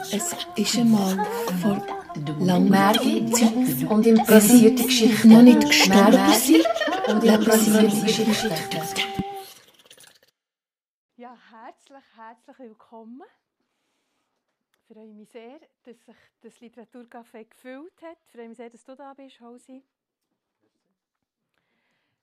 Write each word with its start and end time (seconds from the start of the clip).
Es 0.00 0.34
ist 0.56 0.78
einmal 0.78 1.24
vor 1.62 1.86
langer 2.40 2.92
Zeit 2.94 3.88
und 3.88 4.04
improvisierte 4.04 4.82
Geschichten. 4.82 5.28
noch 5.28 5.42
nicht 5.42 5.60
gestorben 5.60 6.32
sind. 6.34 6.66
und 7.06 7.22
improvisierte 7.22 8.04
Geschichten. 8.04 8.50
Ja, 11.16 11.36
herzlich, 11.52 12.02
herzlich 12.16 12.58
willkommen. 12.58 13.22
Ich 14.72 14.96
freue 14.96 15.14
mich 15.14 15.28
sehr, 15.28 15.60
dass 15.84 16.04
sich 16.04 16.16
das 16.40 16.60
Literaturcafé 16.60 17.44
gefüllt 17.48 18.02
hat. 18.02 18.18
Ich 18.26 18.32
freue 18.32 18.48
mich 18.48 18.56
sehr, 18.56 18.70
dass 18.70 18.82
du 18.82 18.96
da 18.96 19.14
bist, 19.14 19.40
Hausi. 19.40 19.84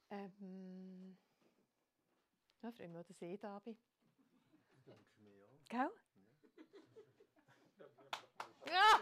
Ähm, 0.09 1.17
ja, 2.61 2.69
ich 2.69 2.75
freue 2.75 2.89
mich 2.89 2.97
auch, 2.97 3.03
dass 3.05 3.21
ich 3.21 3.39
da 3.39 3.59
bin. 3.59 3.77
Gell? 5.69 5.89
Ja! 8.67 8.99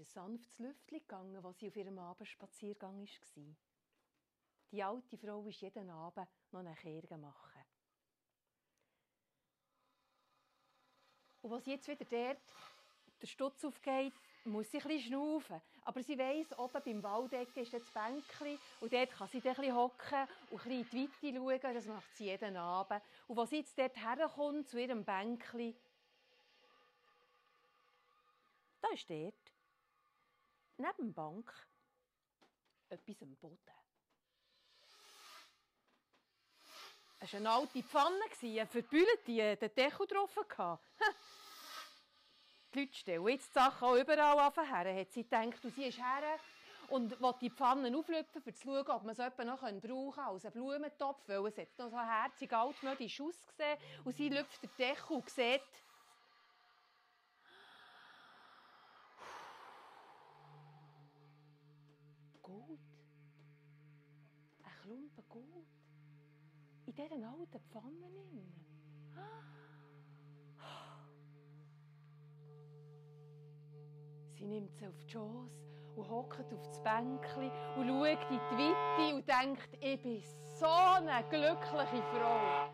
Ist 0.00 0.16
ein 0.16 0.28
sanftes 0.28 0.58
Lüftchen 0.58 0.98
gegangen, 0.98 1.44
als 1.44 1.58
sie 1.58 1.68
auf 1.68 1.76
ihrem 1.76 1.98
Abendspaziergang 1.98 3.06
war. 3.06 3.56
Die 4.72 4.82
alte 4.82 5.18
Frau 5.18 5.44
ist 5.46 5.60
jeden 5.60 5.90
Abend 5.90 6.28
noch 6.52 6.60
eine 6.60 6.74
Kehrge 6.74 7.18
machen. 7.18 7.64
Und 11.42 11.50
sie 11.64 11.72
jetzt 11.72 11.88
wieder 11.88 12.04
dort 12.04 12.38
der 13.20 13.26
Stutz 13.26 13.64
aufgeht, 13.64 14.14
muss 14.44 14.70
sie 14.70 14.78
bisschen 14.88 15.08
schnaufen. 15.08 15.60
Aber 15.84 16.02
sie 16.02 16.18
weiss, 16.18 16.58
oben 16.58 16.82
beim 16.82 17.02
Waldecke 17.02 17.60
ist 17.60 17.74
das 17.74 17.90
Bänkchen 17.90 18.58
und 18.80 18.92
dort 18.92 19.10
kann 19.10 19.28
sie 19.28 19.40
dann 19.40 19.74
hocken 19.74 20.28
und 20.50 20.64
ein 20.64 20.72
in 20.72 20.86
die 20.90 21.40
Weite 21.40 21.60
schauen. 21.62 21.74
Das 21.74 21.86
macht 21.86 22.16
sie 22.16 22.26
jeden 22.26 22.56
Abend. 22.56 23.02
Und 23.26 23.36
sie 23.50 23.58
jetzt 23.58 23.76
dort 23.78 23.96
herkommt, 23.96 24.68
zu 24.68 24.80
ihrem 24.80 25.04
Bänkchen, 25.04 25.74
da 28.80 28.88
ist 28.88 29.10
dort 29.10 29.49
neben 30.80 31.14
der 31.14 31.22
Bank 31.22 31.52
etwas 32.88 33.22
am 33.22 33.36
Boden. 33.36 33.58
Es 37.22 37.32
war 37.32 37.40
eine 37.40 37.50
alte 37.50 37.82
Pfanne, 37.82 38.20
eine 38.42 38.66
verbühlte, 38.66 39.18
die 39.26 39.36
den 39.36 39.74
Deckel 39.74 40.06
drauf 40.06 40.34
hatte. 40.36 40.82
Die 42.72 42.80
Leute 42.80 42.94
stellen 42.94 43.26
jetzt 43.26 43.48
die 43.48 43.52
Sachen 43.52 43.88
auch 43.88 43.96
überall 43.96 44.52
her, 44.54 45.00
hat 45.00 45.12
sie 45.12 45.24
gedacht. 45.24 45.64
Und 45.64 45.74
sie 45.74 45.86
ist 45.86 45.98
her 45.98 46.38
und 46.90 47.20
will 47.20 47.34
die 47.40 47.50
Pfanne 47.50 47.96
auflüpfen, 47.96 48.42
um 48.44 48.54
zu 48.54 48.62
schauen, 48.62 48.88
ob 48.88 49.02
man 49.02 49.10
es 49.10 49.18
noch 49.18 49.58
brauchen 49.60 50.12
kann 50.12 50.24
als 50.26 50.44
einen 50.44 50.52
Blumentopf, 50.52 51.28
weil 51.28 51.46
es 51.46 51.58
hat 51.58 51.78
noch 51.78 51.90
so 51.90 51.98
herzig 51.98 52.52
altmodisch 52.52 53.20
ausgesehen. 53.20 53.78
Und 54.04 54.16
sie 54.16 54.28
lüpft 54.28 54.62
den 54.62 54.70
Deckel 54.78 55.16
und 55.16 55.30
sieht, 55.30 55.62
Gold. 62.42 62.80
Ein 64.64 64.79
Klumpen 64.90 65.24
Gold. 65.28 65.68
In 66.86 66.92
dieser 66.92 67.14
alten 67.14 67.60
Pfanne. 67.70 68.10
Drin. 68.10 68.52
Sie 74.34 74.46
nimmt 74.46 74.76
sie 74.76 74.88
auf 74.88 74.98
die 74.98 75.08
Schoss 75.08 75.62
und 75.94 76.08
hockt 76.08 76.52
auf 76.52 76.66
das 76.66 76.82
Bänkchen 76.82 77.52
und 77.76 77.86
schaut 77.86 78.30
in 78.30 78.40
die 78.50 78.58
Weite 78.58 79.14
und 79.14 79.28
denkt, 79.28 79.78
ich 79.80 80.02
bin 80.02 80.22
so 80.58 80.66
eine 80.66 81.24
glückliche 81.28 82.02
Frau. 82.10 82.70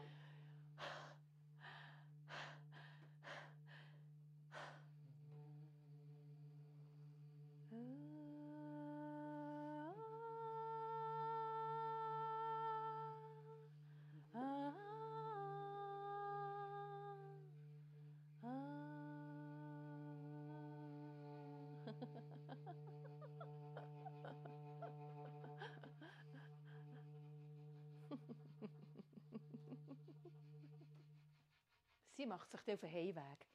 Sie 32.27 32.31
macht 32.31 32.51
sich 32.51 32.61
auf 32.75 32.81
den 32.81 32.93
Heimweg. 32.93 33.47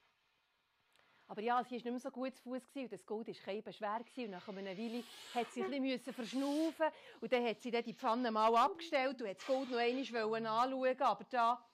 Aber 1.28 1.42
ja, 1.42 1.62
sie 1.62 1.72
war 1.72 1.76
nicht 1.76 1.84
mehr 1.84 2.00
so 2.00 2.10
gut 2.10 2.34
zu 2.38 2.44
Fuß 2.44 2.62
und 2.76 2.90
das 2.90 3.06
Gold 3.06 3.28
war 3.28 3.36
kein 3.36 3.74
schwer. 3.74 4.02
Und 4.16 4.30
nach 4.30 4.48
einer 4.48 4.78
Weile 4.78 5.04
hat 5.36 5.52
sie 5.52 5.62
ein 5.62 5.84
bisschen 5.84 6.14
verschnaufen 6.14 6.86
und 7.20 7.34
dann 7.34 7.46
hat 7.46 7.62
sie 7.62 7.70
dann 7.70 7.84
die 7.84 7.94
Pfanne 7.94 8.32
mal 8.32 8.56
abgestellt 8.56 9.22
und 9.22 9.28
hat 9.28 9.40
das 9.40 9.46
Gold 9.46 9.72
noch 9.72 9.78
einmal 9.78 10.46
anschauen 10.46 11.02
aber 11.02 11.26
da... 11.30 11.66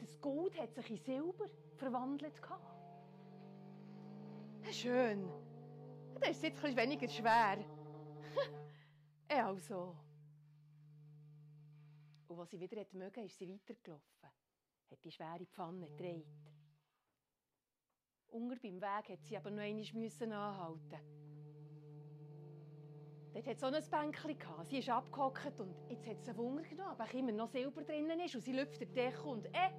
Das 0.00 0.18
Gold 0.22 0.58
hat 0.58 0.74
sich 0.74 0.90
in 0.90 0.96
Silber 0.96 1.50
verwandelt. 1.76 2.40
Schön. 4.70 5.30
Das 6.18 6.30
ist 6.30 6.42
jetzt 6.42 6.64
etwas 6.64 6.74
weniger 6.74 7.08
schwer. 7.08 7.58
also. 9.28 9.94
Und 12.28 12.38
als 12.38 12.50
sie 12.50 12.60
wieder 12.60 12.84
mögen, 12.92 13.24
ist 13.24 13.38
sie 13.38 13.48
weitergelaufen, 13.48 14.30
hat 14.90 15.04
die 15.04 15.10
schwere 15.10 15.46
Pfanne 15.46 15.88
gedreht. 15.88 16.26
Unter 18.28 18.56
beim 18.56 18.80
Weg 18.80 19.08
hat 19.08 19.24
sie 19.24 19.36
aber 19.36 19.50
noch 19.50 19.62
einmal 19.62 19.86
müssen 19.94 20.32
anhalten. 20.32 21.00
Dort 23.32 23.46
hat 23.46 23.64
auch 23.64 23.72
ein 23.72 23.90
Bänkchen 23.90 24.38
gehabt. 24.38 24.68
Sie 24.68 24.78
ist 24.78 24.88
abgehockt 24.88 25.60
und 25.60 25.74
jetzt 25.88 26.06
hat 26.06 26.22
sie 26.22 26.30
einen 26.30 26.38
Wunder 26.38 26.62
genommen, 26.62 26.90
aber 26.90 27.14
immer 27.14 27.32
noch 27.32 27.48
Silber 27.48 27.82
drinnen 27.82 28.20
ist 28.20 28.34
und 28.34 28.42
sie 28.42 28.52
lüpft 28.52 28.80
den 28.80 28.92
Deckel 28.92 29.26
und 29.26 29.46
eh, 29.46 29.70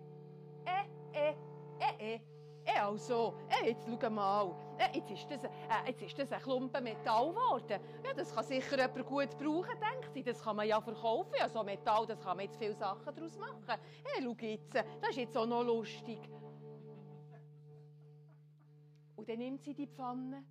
eh, 0.65 0.85
eh, 1.13 1.35
eh, 1.79 2.15
eh. 2.15 2.38
Eh, 2.69 2.79
also, 2.79 3.33
eh, 3.49 3.69
jetzt 3.69 3.87
schau 3.87 4.09
mal, 4.09 4.55
eh, 4.77 4.97
jetzt, 4.97 5.11
ist 5.11 5.31
das, 5.31 5.43
äh, 5.43 5.49
jetzt 5.87 6.01
ist 6.01 6.19
das 6.19 6.31
ein 6.31 6.41
Klumpen 6.41 6.83
Metall 6.83 7.29
geworden. 7.29 7.79
Ja, 8.03 8.13
das 8.13 8.33
kann 8.33 8.43
sicher 8.43 8.77
jemand 8.77 9.05
gut 9.05 9.37
brauchen, 9.37 9.79
denkt 9.79 10.13
sie. 10.13 10.23
Das 10.23 10.43
kann 10.43 10.55
man 10.55 10.67
ja 10.67 10.79
verkaufen. 10.79 11.33
Ja, 11.37 11.49
so 11.49 11.63
Metall, 11.63 12.05
das 12.05 12.19
kann 12.21 12.37
man 12.37 12.45
jetzt 12.45 12.57
viele 12.57 12.75
Sachen 12.75 13.15
daraus 13.15 13.37
machen. 13.37 13.81
Eh, 14.17 14.21
schau 14.21 14.35
jetzt, 14.39 14.75
das 14.75 15.09
ist 15.09 15.17
jetzt 15.17 15.37
auch 15.37 15.45
noch 15.45 15.63
lustig. 15.63 16.19
Und 19.15 19.27
dann 19.27 19.37
nimmt 19.39 19.63
sie 19.63 19.73
die 19.73 19.87
Pfanne 19.87 20.43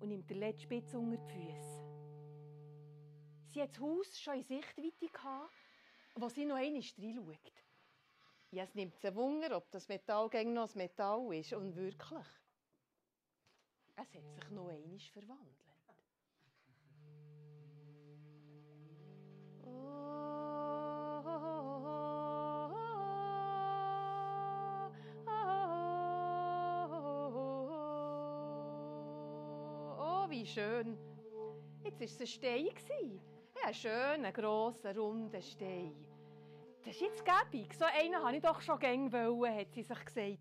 und 0.00 0.08
nimmt 0.08 0.28
den 0.30 0.38
letzten 0.38 0.62
Spitz 0.62 0.94
unter 0.94 1.16
die 1.16 1.32
Füße. 1.32 1.84
Sie 3.48 3.62
hat 3.62 3.70
das 3.74 3.80
Haus 3.80 4.20
schon 4.20 4.34
in 4.34 4.42
Sichtweite 4.42 5.06
gehabt, 5.12 5.52
wo 6.14 6.28
sie 6.28 6.44
noch 6.44 6.56
einmal 6.56 6.82
reinschaut. 6.98 7.52
Ja, 8.56 8.64
es 8.64 8.74
nimmt 8.74 8.98
sie 8.98 9.14
Wunder, 9.14 9.54
ob 9.54 9.70
das 9.70 9.86
Metall 9.86 10.30
gegen 10.30 10.54
noch 10.54 10.74
ein 10.74 10.78
Metall 10.78 11.34
ist. 11.34 11.52
Und 11.52 11.76
wirklich, 11.76 12.24
es 13.84 13.98
hat 13.98 14.10
sich 14.10 14.22
noch 14.50 14.70
einmal 14.70 14.98
verwandelt. 15.12 15.60
Oh, 29.98 30.30
wie 30.30 30.46
schön. 30.46 30.96
Jetzt 31.84 32.00
war 32.00 32.06
es 32.06 32.18
ein 32.18 32.26
Stein. 32.26 32.70
Ja, 33.54 33.66
ein 33.66 33.74
schöner, 33.74 34.32
grosser, 34.32 34.96
runder 34.96 35.42
Stein. 35.42 36.05
Das 36.86 36.94
ist 36.94 37.00
jetzt 37.00 37.24
gäbig. 37.24 37.74
So 37.74 37.84
einen 37.84 38.14
habe 38.14 38.36
ich 38.36 38.42
doch 38.42 38.60
schon 38.60 38.78
gern 38.78 39.12
wollen, 39.12 39.52
hat 39.52 39.74
sie 39.74 39.82
sich 39.82 40.04
gesagt. 40.04 40.38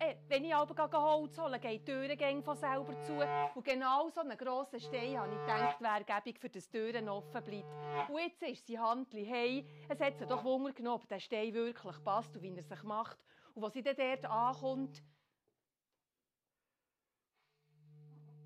Äh, 0.00 0.16
wenn 0.26 0.44
ich 0.44 0.52
aber 0.52 0.90
Holz 0.90 1.38
hole, 1.38 1.60
geht 1.60 1.86
die 1.86 1.92
Türen 1.92 2.42
von 2.42 2.56
selber 2.56 3.00
zu. 3.02 3.12
Und 3.54 3.64
genau 3.64 4.08
so 4.08 4.22
einen 4.22 4.36
grossen 4.36 4.80
Stein 4.80 5.16
habe 5.16 5.32
ich 5.32 5.38
gedacht, 5.38 5.80
wäre 5.80 6.02
gäbig, 6.02 6.40
für 6.40 6.50
das 6.50 6.68
Türen 6.68 7.08
offen 7.08 7.44
bleibt. 7.44 8.10
Und 8.10 8.18
jetzt 8.18 8.42
ist 8.42 8.66
sie 8.66 8.76
Handli 8.76 9.24
hey, 9.24 9.64
es 9.88 10.00
hat 10.00 10.18
sie 10.18 10.26
doch 10.26 10.42
Wunder 10.42 10.72
genommen, 10.72 11.00
ob 11.00 11.08
der 11.08 11.20
Stein 11.20 11.54
wirklich 11.54 12.02
passt 12.02 12.34
und 12.34 12.42
wie 12.42 12.52
er 12.52 12.62
sich 12.64 12.82
macht. 12.82 13.16
Und 13.54 13.62
als 13.62 13.74
sie 13.74 13.82
dann 13.82 13.94
dort 13.94 14.24
ankommt, 14.24 15.00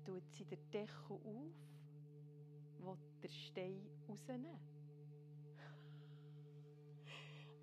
tut 0.05 0.31
sie 0.33 0.45
den 0.45 0.69
Deckel 0.69 1.15
auf, 1.15 1.55
will 2.77 2.97
den 3.23 3.29
Stein 3.31 3.89
rausnehmen. 4.07 4.78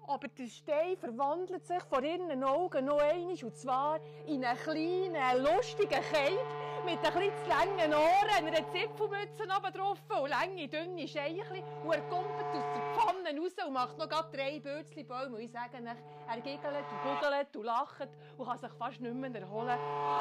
Aber 0.09 0.29
der 0.29 0.47
Stein 0.47 0.97
verwandelt 0.97 1.67
sich 1.67 1.83
vor 1.83 2.03
ihren 2.03 2.45
Augen 2.45 2.85
noch 2.85 3.01
einmal, 3.01 3.37
und 3.43 3.57
zwar 3.57 4.01
in 4.27 4.45
einen 4.45 4.59
kleinen, 4.59 5.43
lustigen 5.43 6.01
Keib 6.13 6.39
mit 6.85 6.99
ein 6.99 7.13
bisschen 7.13 7.49
langen 7.49 7.93
Ohren, 7.93 8.47
einer 8.47 8.71
Zipfelmütze 8.71 9.43
oben 9.43 9.73
drauf 9.73 9.99
und 10.23 10.31
lange, 10.31 10.69
dünne 10.69 11.09
Scheichli. 11.09 11.65
Und 11.83 11.93
er 11.93 12.03
kommt 12.03 12.31
aus 12.31 12.53
der 12.53 12.95
Pfanne 12.95 13.41
raus 13.41 13.53
und 13.67 13.73
macht 13.73 13.99
noch 13.99 14.31
drei 14.31 14.61
Bürzli-Bäume. 14.61 15.37
Und 15.37 15.43
ich 15.43 15.51
sage 15.51 15.79
euch, 15.79 15.97
er 16.29 16.41
giggelt 16.41 16.85
und 16.93 17.03
guggelt 17.03 17.57
und 17.57 17.65
lacht 17.65 18.09
und 18.39 18.47
kann 18.47 18.59
sich 18.59 18.73
fast 18.73 19.01
nicht 19.01 19.15
mehr 19.15 19.35
erholen. 19.35 19.79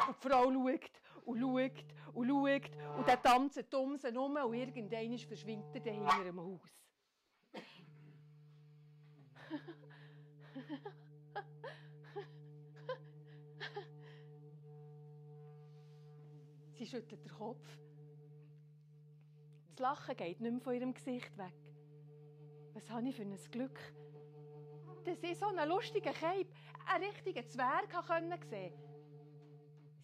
Und 0.08 0.16
die 0.16 0.28
Frau 0.28 0.44
schaut 0.46 0.92
und 1.26 1.40
schaut 1.40 1.86
und 2.16 2.28
schaut 2.28 2.98
und 2.98 3.08
dann 3.08 3.22
tanzt 3.22 3.72
Dumsen 3.72 4.18
um 4.18 4.36
und 4.36 4.54
irgendwann 4.56 5.20
verschwindet 5.20 5.86
er 5.86 5.94
hinter 5.94 6.24
dem 6.24 6.40
Haus. 6.40 6.85
Sie 16.74 16.86
schüttelt 16.86 17.24
den 17.24 17.31
Kopf. 17.31 17.65
Das 19.69 19.80
Lachen 19.80 20.15
geht 20.15 20.39
nicht 20.39 20.51
mehr 20.51 20.62
von 20.62 20.74
ihrem 20.74 20.94
Gesicht 20.94 21.38
weg. 21.38 21.53
Was 22.74 22.89
habe 22.89 23.07
ich 23.07 23.15
für 23.15 23.24
ein 23.24 23.38
Glück, 23.51 23.80
dass 25.06 25.24
ich 25.24 25.38
so 25.38 25.48
einen 25.48 25.69
lustigen 25.69 26.13
Keib, 26.13 26.48
einen 26.88 27.06
richtigen 27.06 27.48
Zwerg 27.48 27.91
sehen 27.91 28.30
konnte. 28.30 28.71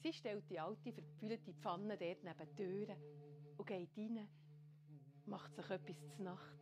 Sie 0.01 0.13
stellt 0.13 0.49
die 0.49 0.59
alte, 0.59 0.91
verpühlte 0.91 1.53
Pfanne 1.53 1.97
dort 1.97 2.23
neben 2.23 2.49
die 2.49 2.55
Türe 2.55 2.97
und 3.57 3.67
geht 3.67 3.97
rein, 3.97 4.27
macht 5.25 5.53
sich 5.55 5.69
etwas 5.69 6.07
zur 6.15 6.25
Nacht. 6.25 6.59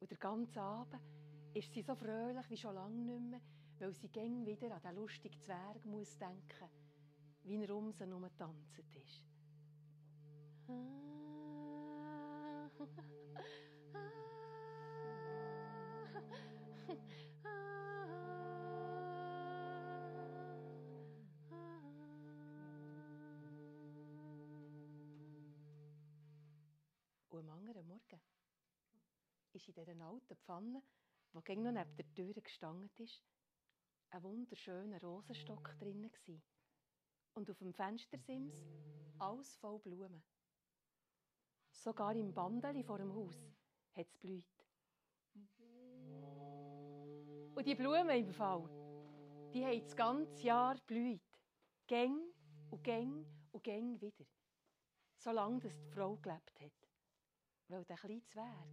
Und 0.00 0.10
den 0.10 0.18
ganzen 0.18 0.58
Abend 0.58 1.00
ist 1.56 1.72
sie 1.72 1.80
so 1.80 1.94
fröhlich 1.94 2.50
wie 2.50 2.56
schon 2.56 2.74
lange 2.74 2.94
nicht 2.94 3.30
mehr, 3.30 3.40
weil 3.78 3.94
sie 3.94 4.08
gäng 4.08 4.44
wieder 4.44 4.74
an 4.74 4.82
den 4.82 4.96
lustigen 4.96 5.40
Zwerg 5.40 5.82
muss 5.86 6.18
denken, 6.18 6.68
wie 7.44 7.62
er 7.62 7.74
um 7.74 7.90
sie 7.92 8.04
herum 8.04 8.28
tanzt 8.36 8.78
ist. 8.94 9.24
Und 27.30 27.40
am 27.40 27.48
anderen 27.48 27.86
Morgen 27.86 28.20
ist 29.54 29.68
in 29.68 29.74
dieser 29.74 30.04
alten 30.04 30.36
Pfanne 30.36 30.82
wo 31.32 31.40
gegen 31.40 31.62
noch 31.62 31.72
neben 31.72 31.96
der 31.96 32.14
Tür 32.14 32.34
gestanden 32.34 32.90
ist, 32.96 33.22
ein 34.10 34.22
wunderschöner 34.22 35.00
Rosenstock 35.00 35.76
drin 35.78 36.10
war. 36.26 36.40
Und 37.34 37.50
auf 37.50 37.58
dem 37.58 37.74
Fenstersims 37.74 38.66
alles 39.18 39.56
voll 39.56 39.78
Blumen. 39.80 40.22
Sogar 41.70 42.14
im 42.16 42.32
Bandeli 42.32 42.82
vor 42.82 42.98
dem 42.98 43.14
Haus 43.14 43.36
hat 43.94 44.06
es 44.08 44.18
blüht. 44.18 44.44
Und 47.54 47.66
die 47.66 47.74
Blumen 47.74 48.10
im 48.10 48.32
Fall, 48.32 48.68
die 49.52 49.64
haben 49.64 49.82
das 49.82 49.96
ganze 49.96 50.42
Jahr 50.42 50.76
blüht. 50.86 51.22
Gäng 51.86 52.18
und 52.70 52.82
gäng 52.82 53.24
und 53.52 53.62
gäng 53.62 54.00
wieder. 54.00 54.24
Solange 55.16 55.60
die 55.60 55.90
Frau 55.90 56.16
gelebt 56.16 56.60
hat. 56.60 56.90
Weil 57.68 57.84
der 57.84 57.96
kleine 57.96 58.24
Zwerg, 58.24 58.68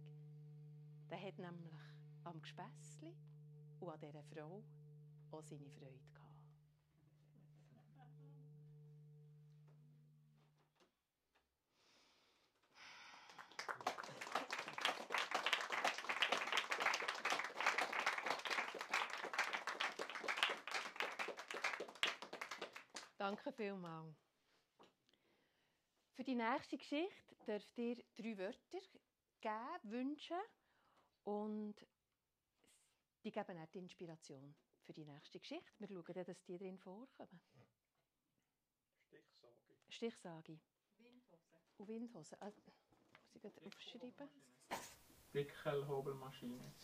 der 1.10 1.20
hat 1.20 1.38
nämlich 1.38 1.83
am 2.24 2.40
Gespässli 2.40 3.14
und 3.80 3.88
an 3.90 4.00
dieser 4.00 4.22
Frau 4.24 4.64
auch 5.30 5.42
seine 5.42 5.68
Freude 5.70 5.98
gehabt. 6.12 6.24
Danke 23.18 23.52
vielmals. 23.52 24.16
Für 26.14 26.24
die 26.24 26.34
nächste 26.34 26.76
Geschichte 26.76 27.34
dürft 27.46 27.78
ihr 27.78 27.96
drei 28.16 28.38
Wörter 28.38 28.80
geben, 29.40 29.90
wünschen 29.90 30.36
und 31.24 31.74
die 33.24 33.32
geben 33.32 33.58
auch 33.58 33.66
die 33.66 33.78
Inspiration 33.78 34.54
für 34.82 34.92
die 34.92 35.04
nächste 35.04 35.40
Geschichte. 35.40 35.72
Wir 35.78 35.88
schauen 35.88 36.04
dann, 36.14 36.24
dass 36.24 36.44
die 36.44 36.58
drin 36.58 36.78
vorkommen. 36.78 37.40
Stichsage. 39.08 39.88
Stichsage. 39.88 40.60
Windhose. 40.98 41.58
Und 41.78 41.88
Windhose. 41.88 42.42
Also, 42.42 42.60
muss 42.66 43.34
ich 43.34 43.42
gerade 43.42 43.62
aufschreiben? 43.66 44.28
Wickelhobelmaschine. 45.32 46.74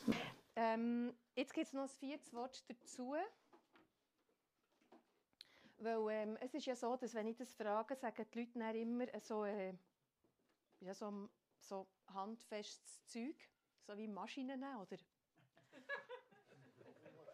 Ähm, 0.56 1.14
jetzt 1.36 1.52
gibt 1.54 1.68
es 1.68 1.72
noch 1.72 1.82
ein 1.82 1.88
viertes 1.88 2.32
Wort 2.32 2.64
dazu. 2.68 3.14
Weil 5.78 6.10
ähm, 6.10 6.36
es 6.40 6.52
ist 6.54 6.66
ja 6.66 6.74
so, 6.74 6.96
dass 6.96 7.14
wenn 7.14 7.26
ich 7.26 7.36
das 7.36 7.54
frage, 7.54 7.96
sagen 7.96 8.26
die 8.34 8.38
Leute 8.40 8.58
dann 8.58 8.74
immer 8.74 9.06
so, 9.20 9.44
äh, 9.44 9.74
ja, 10.80 10.94
so, 10.94 11.28
so 11.58 11.86
handfestes 12.08 13.04
Zeug, 13.06 13.36
so 13.86 13.96
wie 13.96 14.08
Maschinen 14.08 14.62
oder 14.62 14.96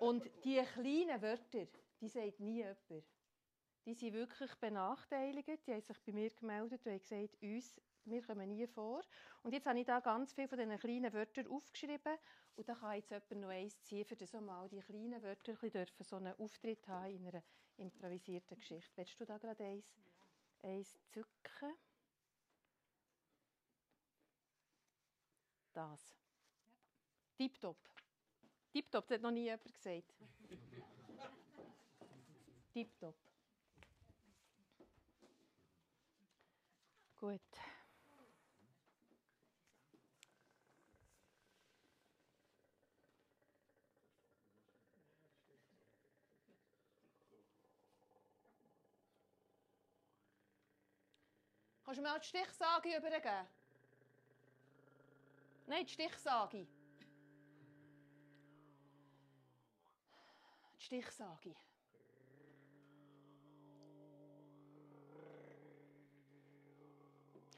und 0.07 0.25
die 0.45 0.63
kleinen 0.63 1.21
Wörter, 1.21 1.67
die 2.01 2.09
sagt 2.09 2.39
nie 2.39 2.59
jemand. 2.59 3.05
Die 3.85 3.95
sind 3.95 4.15
wirklich 4.15 4.55
benachteiligt. 4.55 5.67
Die 5.67 5.73
haben 5.73 5.81
sich 5.81 5.99
bei 5.99 6.13
mir 6.13 6.31
gemeldet 6.31 6.87
und 6.87 7.01
gesagt, 7.01 7.43
uns, 7.43 7.81
wir 8.05 8.23
kommen 8.23 8.49
nie 8.49 8.67
vor. 8.69 9.03
Und 9.43 9.53
jetzt 9.53 9.67
habe 9.67 9.81
ich 9.81 9.87
da 9.87 9.99
ganz 9.99 10.33
viele 10.33 10.47
von 10.47 10.59
diesen 10.59 10.79
kleinen 10.79 11.13
Wörtern 11.13 11.49
aufgeschrieben. 11.49 12.19
Und 12.55 12.69
da 12.69 12.75
kann 12.75 12.95
jetzt 12.95 13.11
jemand 13.11 13.41
noch 13.41 13.49
eins 13.49 13.83
ziehen, 13.83 14.05
für 14.05 14.17
das 14.17 14.33
mal 14.33 14.69
die 14.69 14.81
kleinen 14.81 15.23
Wörter 15.23 15.55
dürfen 15.55 16.05
so 16.05 16.17
einen 16.17 16.35
Auftritt 16.39 16.87
haben 16.87 17.11
in 17.11 17.27
einer, 17.27 17.43
improvisierten 17.77 18.57
Geschichte. 18.57 18.93
Willst 18.97 19.21
du 19.21 19.25
da 19.25 19.39
gerade 19.39 19.65
eins, 19.65 19.93
eins 20.63 20.97
zücken? 21.11 21.75
Das. 25.75 26.17
Tipptopp. 27.37 27.96
Tipptopp, 28.77 29.07
das 29.09 29.15
hat 29.15 29.23
noch 29.23 29.31
nie 29.31 29.45
jemand 29.45 29.73
gesagt. 29.73 30.15
Tipptopp. 32.75 33.17
Gut. 37.19 37.41
Kannst 51.83 51.99
du 51.99 52.03
mir 52.03 52.15
auch 52.15 52.19
die 52.19 52.27
Stichsage 52.27 52.95
übergeben? 52.95 53.49
Nein, 55.67 55.87
die 55.87 55.93
Stichsage. 55.95 56.67
Stichsage. 60.87 61.53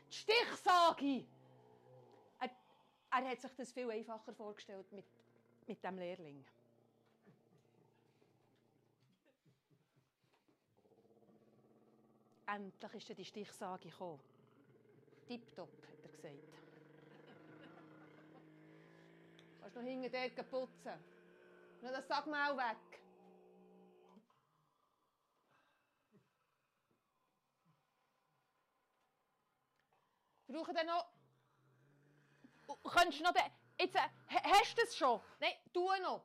Stichsage! 0.08 1.26
Er, 2.40 2.50
er 3.10 3.30
hat 3.30 3.40
sich 3.42 3.52
das 3.52 3.70
viel 3.70 3.90
einfacher 3.90 4.32
vorgestellt 4.32 4.90
mit, 4.92 5.04
mit 5.66 5.84
dem 5.84 5.98
Lehrling. 5.98 6.42
Endlich 12.46 12.94
ist 12.94 13.18
die 13.18 13.24
Stichsage 13.26 13.90
gekommen. 13.90 14.20
Tipptopp, 15.26 15.68
hat 15.82 16.02
er 16.02 16.08
gesagt. 16.08 16.34
Kannst 19.60 19.76
du 19.76 19.80
noch 19.82 19.86
hinten 19.86 20.10
dort 20.10 20.50
putzen? 20.50 21.18
Noch 21.82 21.90
das 21.90 22.08
Sagmaul 22.08 22.56
weg. 22.56 22.97
Brauchen 30.48 30.74
dann 30.74 30.86
noch... 30.86 31.06
Könntest 32.82 33.20
du 33.20 33.24
noch... 33.24 33.32
Den... 33.32 33.42
Jetzt, 33.80 33.94
äh, 33.94 34.00
hast 34.28 34.76
du 34.76 34.82
es 34.82 34.96
schon? 34.96 35.20
Nein, 35.38 35.52
tu 35.72 35.86
noch. 36.02 36.24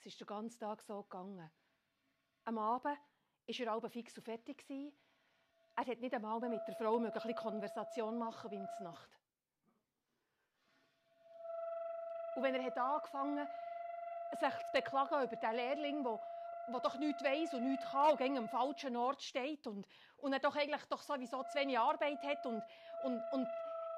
Es 0.00 0.06
ist 0.06 0.20
den 0.20 0.26
ganzen 0.26 0.58
Tag 0.58 0.82
so 0.82 1.02
gegangen. 1.02 1.50
Am 2.44 2.58
Abend 2.58 2.84
war 2.84 2.98
er 3.46 3.70
halb 3.70 3.92
fix 3.92 4.16
und 4.16 4.24
fertig. 4.24 4.64
Er 4.68 5.86
hat 5.86 6.00
nicht 6.00 6.14
einmal 6.14 6.40
mehr 6.40 6.48
mit 6.48 6.66
der 6.66 6.74
Frau 6.74 6.96
ein 6.96 7.12
bisschen 7.12 7.34
Konversation 7.34 8.18
machen 8.18 8.50
der 8.50 8.80
Nacht. 8.80 9.10
Und 12.34 12.42
wenn 12.42 12.54
er 12.54 12.64
hat 12.64 12.78
angefangen 12.78 13.46
sich 14.32 14.66
zu 14.66 14.72
beklagen 14.72 15.22
über 15.22 15.36
den 15.36 15.54
Lehrling, 15.54 16.02
der, 16.02 16.20
der 16.72 16.80
doch 16.80 16.98
nichts 16.98 17.22
weiss 17.22 17.54
und 17.54 17.64
nichts 17.64 17.84
kann 17.90 18.16
und 18.16 18.38
am 18.38 18.48
falschen 18.48 18.96
Ort 18.96 19.22
steht 19.22 19.66
und, 19.66 19.86
und 20.18 20.32
er 20.32 20.40
doch 20.40 20.56
eigentlich 20.56 20.84
doch 20.86 21.02
sowieso 21.02 21.42
zu 21.44 21.58
wenig 21.58 21.78
Arbeit 21.78 22.22
hat 22.22 22.44
und, 22.46 22.62
und, 23.04 23.22
und 23.32 23.48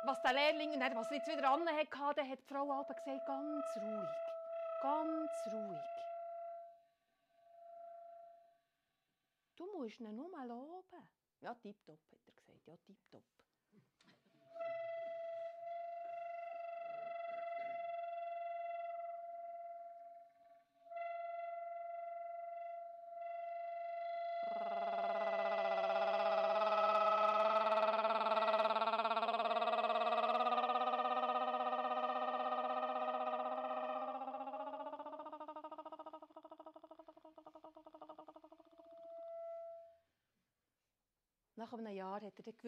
was 0.04 0.20
der 0.22 0.32
Lehrling, 0.32 0.72
und 0.72 0.96
was 0.96 1.10
jetzt 1.10 1.28
wieder 1.28 1.50
an 1.50 1.68
hatte, 1.68 2.14
dann 2.16 2.28
hat 2.30 2.38
die 2.38 2.46
Frau 2.46 2.70
Alba 2.70 2.94
gesagt, 2.94 3.26
ganz 3.26 3.66
ruhig, 3.76 4.08
ganz 4.82 5.30
ruhig. 5.52 5.78
Du 9.56 9.66
musst 9.76 9.98
ihn 9.98 10.14
nur 10.14 10.28
loben. 10.44 11.08
Ja, 11.40 11.54
tipptopp, 11.54 11.98
hat 12.10 12.18
er 12.26 12.32
gesagt. 12.32 12.66
Ja, 12.66 12.76
tipptopp. 12.76 13.24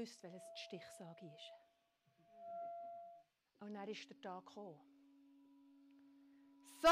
Gewusst, 0.00 0.23
welches 0.23 0.42
die 0.54 0.61
Stichsage 0.62 1.26
ist. 1.26 1.52
Und 3.61 3.75
dann 3.75 3.88
ist 3.88 4.09
der 4.09 4.21
Tag 4.21 4.47
gekommen. 4.47 4.80
So. 6.80 6.88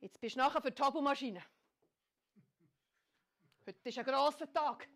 Jetzt 0.00 0.20
bist 0.20 0.36
du 0.36 0.40
nachher 0.40 0.60
für 0.60 0.70
die 0.70 0.74
Tabumaschine. 0.74 1.42
Heute 3.66 3.88
ist 3.88 3.98
ein 3.98 4.04
grosser 4.04 4.52
Tag. 4.52 4.88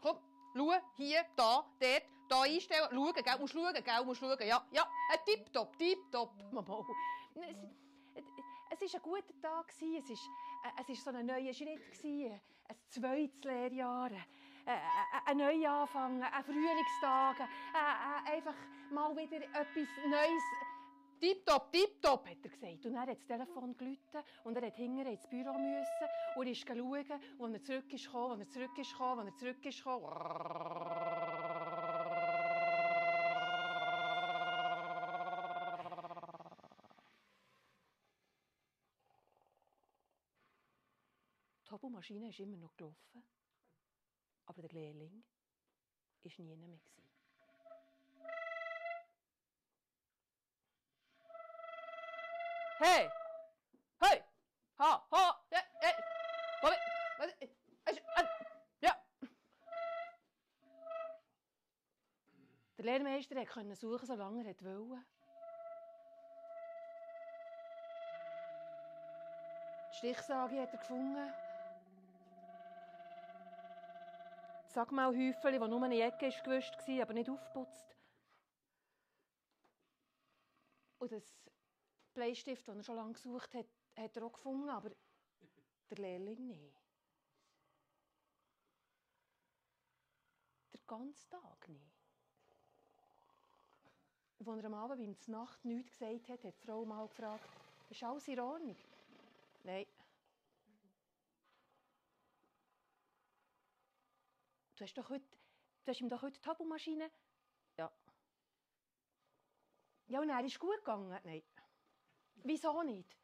Komm, 0.00 0.18
schau, 0.54 0.72
hier, 0.96 1.24
da, 1.36 1.66
dort, 1.78 2.02
da 2.28 2.42
einstellen. 2.42 2.88
Schauen, 2.90 3.12
gell, 3.12 3.38
musst 3.38 3.52
schauen, 3.52 3.74
gell, 3.74 4.04
musst 4.04 4.20
schauen. 4.20 4.38
Ja, 4.46 4.66
ja, 4.70 4.90
ein 5.12 5.18
Tipptopp, 5.26 5.76
Tipptopp. 5.76 6.52
Mama. 6.52 6.86
Es, 8.14 8.24
es 8.80 8.94
war 8.94 9.00
ein 9.00 9.02
guter 9.02 9.40
Tag. 9.42 9.70
Es 9.70 9.82
war, 9.82 10.86
es 10.88 10.88
war 10.88 11.12
so 11.12 11.18
ein 11.18 11.26
neuer 11.26 11.52
Schritt. 11.52 12.04
Ein 12.66 12.76
zweites 12.88 13.44
Lehrjahr. 13.44 14.10
Ein 14.66 15.36
Neuanfang, 15.36 16.22
ein 16.22 16.44
Frühlingstag. 16.44 17.36
Einfach 18.26 18.54
mal 18.90 19.14
wieder 19.16 19.42
etwas 19.42 19.88
Neues. 20.08 20.42
Tipptopp, 21.20 21.72
tipptopp, 21.72 22.26
hat 22.26 22.38
er 22.42 22.50
gesagt. 22.50 22.86
Und 22.86 22.94
er 22.94 23.02
hat 23.02 23.08
das 23.10 23.26
Telefon 23.26 23.76
geläutet 23.76 24.24
und 24.42 24.56
er 24.56 24.66
hat 24.66 24.76
hinterher 24.76 25.12
ins 25.12 25.26
Büro 25.28 25.52
müssen 25.52 26.08
und 26.36 26.46
ist 26.46 26.66
schauen, 26.66 27.20
wo 27.38 27.46
er 27.46 27.62
zurück 27.62 27.92
ist 27.92 28.04
gekommen, 28.06 28.36
wo 28.36 28.42
er 28.42 28.48
zurück 28.50 28.78
ist 28.78 28.92
gekommen, 28.92 29.22
wo 29.22 29.28
er 29.28 29.36
zurück 29.36 29.64
ist 29.64 29.78
gekommen. 29.78 30.04
Die 41.62 41.64
Turbomaschine 41.68 42.28
ist 42.28 42.40
immer 42.40 42.56
noch 42.56 42.76
gelaufen, 42.76 43.24
aber 44.46 44.62
der 44.62 44.72
Lehrling 44.72 45.24
war 46.22 46.32
nie 46.38 46.56
mehr. 46.56 46.80
Hey! 52.78 53.10
Hey! 54.00 54.22
Ha! 54.78 55.06
Ha! 55.10 55.46
Ja! 55.50 55.58
Hey! 55.80 55.94
Warte! 56.60 56.76
Warte! 57.18 58.30
Ja! 58.80 58.96
Der 62.76 62.84
Lehrmeister 62.84 63.46
konnte 63.46 63.76
suchen, 63.76 64.06
solange 64.06 64.46
er 64.46 64.64
wollte. 64.64 65.04
Die 69.92 69.96
Stichsage 69.96 70.60
hat 70.60 70.72
er 70.72 70.78
gefunden. 70.78 71.32
Sag 74.74 74.90
mal 74.90 75.06
Häufchen, 75.06 75.60
wo 75.60 75.68
nur 75.68 75.84
eine 75.84 76.00
Ecke 76.00 76.26
ist 76.26 76.42
gewischt 76.42 76.74
war, 76.76 77.02
aber 77.02 77.12
nicht 77.12 77.30
aufgeputzt. 77.30 77.94
Und 80.98 81.12
das 81.12 81.22
Bleistift, 82.12 82.66
den 82.66 82.78
er 82.78 82.82
schon 82.82 82.96
lange 82.96 83.12
gesucht 83.12 83.54
hat, 83.54 83.66
hat 83.96 84.16
er 84.16 84.24
auch 84.24 84.32
gefunden, 84.32 84.68
aber 84.68 84.90
der 85.90 85.98
Lehrling 85.98 86.48
nicht. 86.48 86.74
Der 90.72 90.80
ganze 90.88 91.28
Tag 91.28 91.68
nicht. 91.68 91.94
Als 94.40 94.48
er 94.48 94.64
am 94.64 94.74
Abend 94.74 95.28
der 95.28 95.32
Nacht 95.32 95.64
nichts 95.64 95.92
gesagt 95.92 96.28
hat, 96.30 96.42
hat 96.42 96.54
die 96.60 96.66
Frau 96.66 96.84
mal 96.84 97.06
gefragt, 97.06 97.48
ist 97.90 98.02
alles 98.02 98.26
in 98.26 98.40
Ordnung? 98.40 98.76
Nein. 99.62 99.86
Du 104.76 104.84
hast, 104.84 104.94
doch 104.94 105.08
heute, 105.08 105.24
du 105.84 105.90
hast 105.90 106.00
ihm 106.00 106.08
doch 106.08 106.22
heute 106.22 106.32
die 106.32 106.40
Tabumaschine... 106.40 107.10
Ja. 107.76 107.92
Ja, 110.06 110.20
und 110.20 110.28
er 110.28 110.44
ist 110.44 110.58
gut 110.58 110.78
gegangen? 110.78 111.08
Nein. 111.24 111.42
Wieso 112.36 112.82
nicht? 112.82 113.16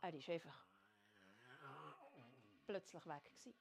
Er 0.00 0.12
war 0.12 0.28
einfach 0.28 0.66
plötzlich 2.66 3.06
weg. 3.06 3.24
Gewesen. 3.24 3.54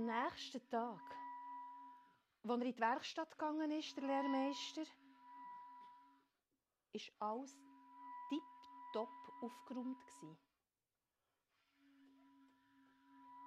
Am 0.00 0.06
nächsten 0.06 0.66
Tag, 0.70 0.98
als 2.42 2.50
er 2.50 2.54
in 2.54 2.72
die 2.72 2.80
Werkstatt 2.80 3.32
gegangen 3.32 3.70
ist, 3.70 3.94
der 3.98 4.04
Lehrmeister, 4.04 4.84
ist 6.94 7.12
alles 7.18 7.54
tipptopp 8.30 9.10
aufgeräumt. 9.42 9.98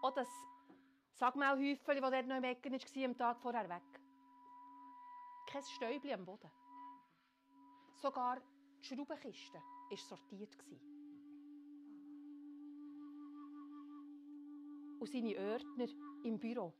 Auch 0.04 0.14
das 0.14 0.28
Sagmauhäufchen, 1.14 2.02
das 2.02 2.12
dort 2.12 2.28
noch 2.28 2.38
im 2.38 2.44
Ecken 2.44 2.72
war, 2.72 3.06
am 3.06 3.18
Tag 3.18 3.40
vorher 3.40 3.68
weg. 3.68 4.02
Kein 5.48 5.64
Stäubchen 5.64 6.14
am 6.14 6.24
Boden. 6.24 6.52
Sogar 7.96 8.40
die 8.80 8.86
Schraubenkiste 8.86 9.58
war 9.90 9.98
sortiert. 9.98 10.56
Und 15.04 15.10
seine 15.10 15.38
Ordner 15.38 15.88
im 16.24 16.40
Büro. 16.40 16.72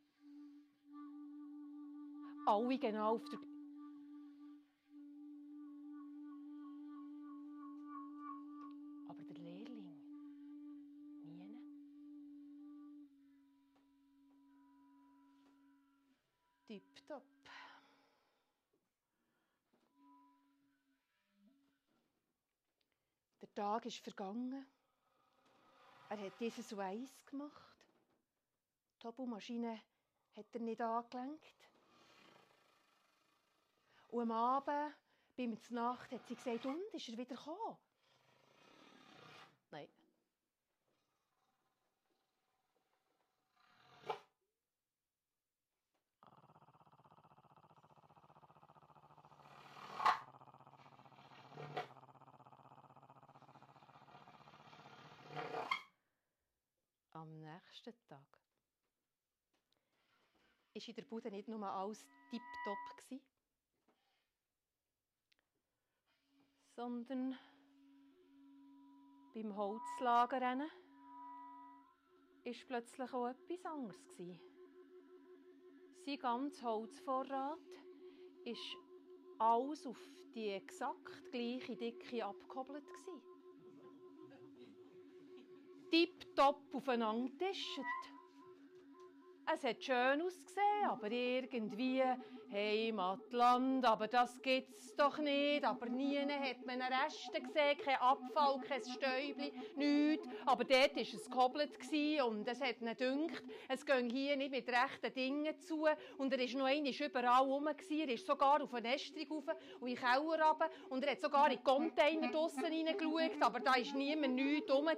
Alle 2.46 2.80
genau 2.80 3.16
auf 3.16 3.26
der 3.26 3.40
Aber 9.10 9.24
der 9.24 9.38
Lehrling 9.40 9.84
nie. 11.26 11.60
Tipptopp. 16.66 17.24
Der 23.42 23.54
Tag 23.54 23.86
ist 23.86 23.98
vergangen. 23.98 24.66
Er 26.08 26.18
hat 26.18 26.40
dieses 26.40 26.74
eins 26.80 27.26
gemacht. 27.26 27.73
Die 29.04 29.08
Hobelmaschine 29.10 29.82
hat 30.38 30.46
er 30.54 30.62
nicht 30.62 30.80
angelenkt. 30.80 31.70
Und 34.12 34.22
am 34.22 34.32
Abend, 34.32 34.96
beim 35.36 35.58
Nacht, 35.72 36.10
hat 36.10 36.26
sie 36.26 36.36
gesagt, 36.36 36.66
und, 36.66 36.82
ist 36.94 37.10
er 37.10 37.18
wieder 37.18 37.36
gekommen? 37.36 37.78
Nein. 39.72 39.90
Am 57.12 57.38
nächsten 57.42 57.94
Tag 58.08 58.43
war 60.84 60.90
in 60.90 60.96
der 60.96 61.04
Bude 61.04 61.32
nicht 61.32 61.48
nur 61.48 61.64
alles 61.66 62.06
tipptopp, 62.30 63.22
sondern 66.76 67.38
beim 69.34 69.56
Holzlagerrennen 69.56 70.70
war 72.44 72.54
plötzlich 72.68 73.14
auch 73.14 73.28
etwas 73.28 73.66
anderes. 73.66 74.18
Sein 76.06 76.20
ganzer 76.20 76.64
Holzvorrat 76.64 77.60
war 78.46 79.56
alles 79.56 79.88
auf 79.88 79.98
die 80.36 80.50
exakt 80.50 81.32
gleiche 81.32 81.78
Dicke 81.78 82.26
abgekoppelt. 82.26 82.84
Tipptopp 85.90 86.74
aufeinander 86.74 87.30
getischt. 87.32 88.13
Es 89.54 89.64
hat 89.64 89.84
schön 89.84 90.22
ausgesehen, 90.22 90.90
aber 90.90 91.12
irgendwie 91.12 92.02
Heimatland, 92.52 93.86
aber 93.86 94.08
das 94.08 94.42
gibt's 94.42 94.96
doch 94.96 95.20
nicht. 95.20 95.64
Aber 95.64 95.88
nie 95.90 96.18
hat 96.18 96.66
man 96.66 96.82
Reste 96.82 97.40
gesehen, 97.40 97.78
kein 97.84 97.98
Abfall, 97.98 98.60
kein 98.68 98.82
Stäubli, 98.84 99.54
nichts. 99.76 100.28
Aber 100.48 100.64
dort 100.64 100.96
war 100.96 101.02
es 101.04 101.30
gekoppelt 101.30 101.72
und 102.28 102.48
es 102.48 102.62
hat 102.62 102.82
nicht 102.82 102.98
gedacht, 102.98 103.44
es 103.68 103.86
ging 103.86 104.10
hier 104.10 104.38
nicht 104.38 104.52
mit 104.52 104.68
rechten 104.68 105.14
Dingen 105.14 105.60
zu. 105.60 105.86
Und 106.18 106.34
er 106.34 106.40
war 106.40 106.60
noch 106.60 106.66
einmal 106.66 106.94
überall 106.94 107.44
rum. 107.44 107.68
Er 107.68 108.10
ist 108.10 108.26
sogar 108.26 108.62
auf 108.62 108.74
eine 108.74 108.96
Estrung 108.96 109.28
rauf 109.30 109.56
und 109.80 109.90
in 109.90 109.96
den 109.96 110.04
Keller 110.04 110.48
runter. 110.48 110.70
Und 110.90 111.04
er 111.04 111.12
hat 111.12 111.22
sogar 111.22 111.52
in 111.52 111.58
die 111.58 111.64
Container 111.64 112.32
draussen 112.32 112.66
reingeschaut, 112.66 113.40
aber 113.40 113.60
da 113.60 113.72
war 113.72 113.96
niemand 113.96 114.34
nichts 114.36 114.72
rum. 114.72 114.90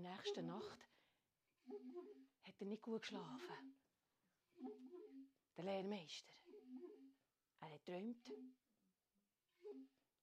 In 0.00 0.04
der 0.04 0.16
nächsten 0.16 0.46
Nacht 0.46 0.88
hat 2.44 2.54
er 2.58 2.66
nicht 2.66 2.80
gut 2.80 3.02
geschlafen. 3.02 3.76
Der 5.58 5.64
Lehrmeister. 5.64 6.32
Er 7.60 7.74
hat 7.74 7.84
träumt 7.84 8.32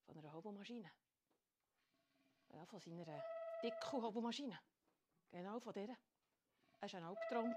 von 0.04 0.18
einer 0.18 0.34
Hobelmaschine. 0.34 0.92
Ja, 2.50 2.66
von 2.66 2.80
seiner 2.80 3.24
dicken 3.62 4.02
Hobelmaschine. 4.02 4.60
Genau 5.30 5.60
von 5.60 5.74
der. 5.74 5.96
Es 6.82 6.94
war 6.94 7.00
ein 7.00 7.06
Albtraum. 7.06 7.56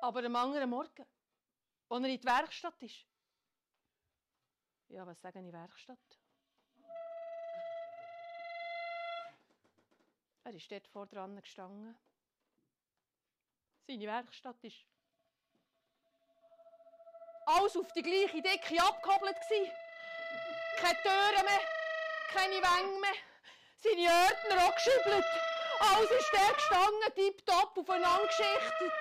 Aber 0.00 0.24
am 0.24 0.34
anderen 0.34 0.70
Morgen, 0.70 1.06
als 1.88 2.02
er 2.02 2.08
in 2.08 2.18
die 2.18 2.24
Werkstatt 2.24 2.82
ist. 2.82 3.06
Ja, 4.88 5.06
was 5.06 5.20
sagen 5.20 5.44
die 5.44 5.52
Werkstatt? 5.52 6.17
Er 10.48 10.54
ist 10.54 10.72
dort 10.72 10.88
vor 10.88 11.06
dran 11.06 11.36
gestanden. 11.42 11.94
Seine 13.86 14.06
Werkstatt 14.06 14.56
ist 14.64 14.82
alles 17.44 17.76
auf 17.76 17.92
die 17.92 18.00
gleiche 18.02 18.40
Decke 18.40 18.82
abgekoppelt. 18.82 19.36
Keine 20.78 21.02
Türen 21.02 21.44
mehr, 21.44 21.60
keine 22.32 22.62
Wänge 22.62 22.98
mehr. 22.98 23.14
Seine 23.76 24.08
Ordner 24.08 24.64
auch. 24.64 25.94
Alles 25.94 26.10
ist 26.12 26.32
der 26.32 26.54
gestanden, 26.54 27.14
tipptopp 27.14 27.76
aufeinander 27.76 28.26
geschichtet. 28.26 28.92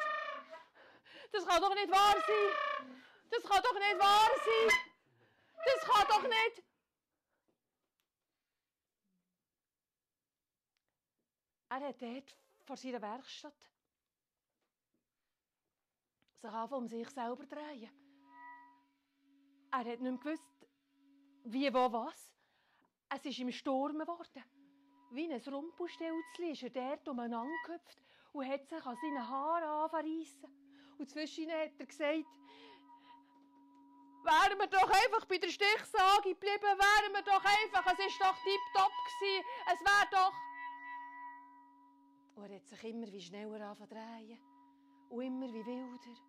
Das 1.32 1.46
kann 1.46 1.62
doch 1.62 1.76
nicht 1.76 1.90
wahr 1.90 2.14
sein. 2.14 2.98
Das 3.32 3.44
kann 3.44 3.64
doch 3.64 3.80
nicht 3.80 4.00
wahr 4.00 4.32
sein. 4.44 4.78
Das 5.64 5.82
kann 5.86 6.08
doch 6.10 6.24
nicht. 6.24 6.67
Er 11.70 11.82
hat 11.82 12.02
dort 12.02 12.36
vor 12.64 12.78
seiner 12.78 13.02
Werkstatt 13.02 13.70
sich 16.36 16.50
anfangen, 16.50 16.84
um 16.84 16.88
sich 16.88 17.10
selber 17.10 17.46
drehen. 17.46 17.92
Er 19.72 19.80
hat 19.80 19.86
nicht 19.86 20.02
mehr 20.02 20.18
gewusst, 20.18 20.68
wie, 21.44 21.74
wo, 21.74 21.92
was. 21.92 22.34
Es 23.10 23.26
ist 23.26 23.40
ihm 23.40 23.52
Sturm 23.52 24.00
geworden. 24.00 24.44
Wie 25.12 25.32
ein 25.32 25.42
Rumpelstilzchen 25.42 26.52
ist 26.52 26.64
er 26.64 26.70
dort 26.70 27.08
umeinander 27.08 27.54
gehüpft 27.66 28.02
und 28.34 28.48
hat 28.48 28.68
sich 28.68 28.86
an 28.86 28.98
seinen 28.98 29.28
Haaren 29.28 29.64
anfangen 29.64 30.26
Und 30.98 31.10
zwischen 31.10 31.50
hat 31.52 31.72
er 31.80 31.86
gesagt, 31.86 32.26
wären 34.24 34.60
wir 34.60 34.68
doch 34.68 34.90
einfach 34.90 35.26
bei 35.26 35.38
der 35.38 35.50
Stichsage 35.50 36.30
geblieben, 36.30 36.62
wären 36.62 37.14
wir 37.14 37.24
doch 37.24 37.44
einfach, 37.44 37.86
es 37.94 38.06
ist 38.06 38.20
doch 38.20 38.36
tipptopp 38.44 38.92
gewesen, 39.20 39.46
es 39.74 39.80
wäre 39.82 40.08
doch... 40.12 40.47
Und 42.38 42.52
er 42.52 42.58
hat 42.58 42.68
sich 42.68 42.84
immer 42.84 43.12
wie 43.12 43.20
schneller 43.20 43.68
anfangen 43.68 44.40
und 45.10 45.22
immer 45.22 45.48
wie 45.48 45.66
wilder. 45.66 46.22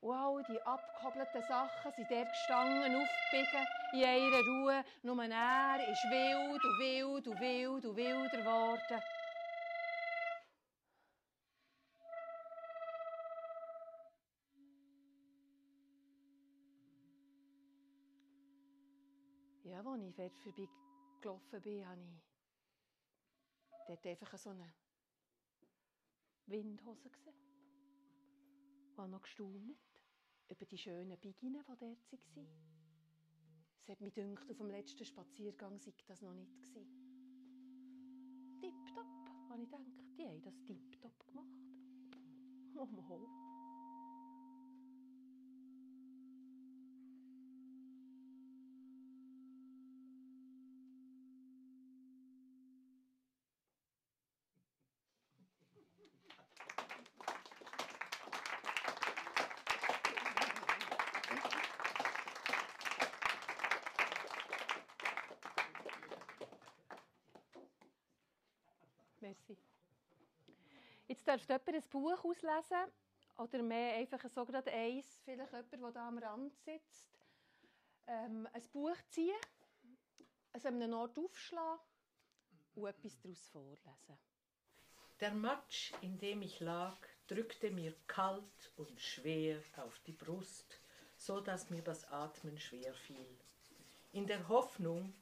Und 0.00 0.14
all 0.14 0.42
die 0.44 0.62
abgekoppelten 0.62 1.42
Sachen 1.48 1.92
sind 1.92 2.08
dort 2.08 2.28
gestanden, 2.28 2.94
aufgebiegen, 2.94 3.66
in 3.92 3.98
ihrer 3.98 4.40
Ruhe. 4.40 4.84
Nur 5.02 5.24
er 5.24 5.88
ist 5.88 6.04
wild 6.04 6.64
und 6.64 6.78
wild 6.78 7.26
und 7.26 7.40
wild 7.40 7.84
und 7.84 7.96
wilder 7.96 8.38
geworden. 8.38 9.02
Ja, 19.64 19.78
als 19.84 20.02
ich 20.02 20.14
dort 20.14 20.38
vorbeigelaufen 20.40 21.62
bin, 21.62 21.88
habe 21.88 22.00
ich 22.00 22.31
dort 23.86 24.06
einfach 24.06 24.36
so 24.38 24.50
eine 24.50 24.72
Windhose 26.46 27.10
gesehen. 27.10 27.34
Habe 28.96 29.10
noch 29.10 29.22
gestaunt 29.22 29.76
über 30.48 30.64
die 30.66 30.78
schönen 30.78 31.18
Biginen, 31.18 31.62
die 31.62 31.66
dort 31.66 32.36
waren. 32.36 32.72
Es 33.78 33.88
hat 33.88 34.00
mich 34.00 34.14
gedacht, 34.14 34.48
auf 34.50 34.58
dem 34.58 34.70
letzten 34.70 35.04
Spaziergang 35.04 35.78
sei 35.80 35.92
das 36.06 36.22
noch 36.22 36.34
nicht. 36.34 36.52
Tipptopp, 38.60 39.06
habe 39.48 39.62
ich 39.62 39.70
gedacht. 39.70 40.16
Die 40.16 40.26
haben 40.26 40.42
das 40.42 40.62
tipptopp 40.62 41.26
gemacht. 41.26 41.48
Oh, 42.76 42.86
Jetzt 71.32 71.48
darf 71.48 71.66
jemand 71.66 71.84
ein 71.84 71.90
Buch 71.90 72.24
auslesen 72.24 72.92
oder 73.38 73.62
mehr 73.62 73.94
einfach 73.94 74.22
so 74.28 74.44
gerade 74.44 74.70
eins, 74.70 75.18
vielleicht 75.24 75.50
jemand, 75.50 75.72
der 75.72 75.92
da 75.92 76.08
am 76.08 76.18
Rand 76.18 76.54
sitzt. 76.58 77.06
Ähm, 78.06 78.46
ein 78.52 78.62
Buch 78.70 78.96
ziehen, 79.08 79.40
es 80.52 80.66
an 80.66 80.74
einem 80.74 80.92
Ort 80.92 81.18
aufschlagen 81.18 81.80
und 82.74 82.86
etwas 82.86 83.18
daraus 83.18 83.48
vorlesen. 83.48 84.18
Der 85.20 85.32
Matsch, 85.32 85.94
in 86.02 86.18
dem 86.18 86.42
ich 86.42 86.60
lag, 86.60 86.98
drückte 87.28 87.70
mir 87.70 87.94
kalt 88.06 88.72
und 88.76 89.00
schwer 89.00 89.62
auf 89.78 89.98
die 90.00 90.12
Brust, 90.12 90.80
so 91.16 91.40
dass 91.40 91.70
mir 91.70 91.82
das 91.82 92.04
Atmen 92.10 92.58
schwer 92.58 92.92
fiel. 92.92 93.38
In 94.12 94.26
der 94.26 94.48
Hoffnung, 94.48 95.14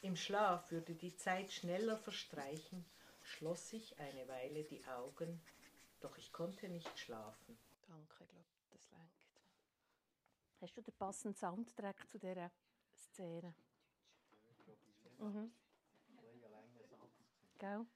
im 0.00 0.16
Schlaf 0.16 0.70
würde 0.70 0.94
die 0.94 1.14
Zeit 1.14 1.52
schneller 1.52 1.98
verstreichen, 1.98 2.86
schloss 3.32 3.72
ich 3.72 3.98
eine 3.98 4.28
Weile 4.28 4.64
die 4.64 4.84
Augen, 4.86 5.40
doch 6.00 6.16
ich 6.18 6.32
konnte 6.32 6.68
nicht 6.68 6.98
schlafen. 6.98 7.58
Danke, 7.86 8.24
ich 8.24 8.28
glaube, 8.28 8.46
das 8.70 8.90
lenkt. 8.90 9.26
Hast 10.60 10.76
du 10.76 10.82
den 10.82 10.94
passenden 10.94 11.34
Soundtrack 11.34 12.08
zu 12.08 12.18
dieser 12.18 12.50
Szene? 12.94 13.54
Mhm. 15.18 15.52
Gell? 17.58 17.86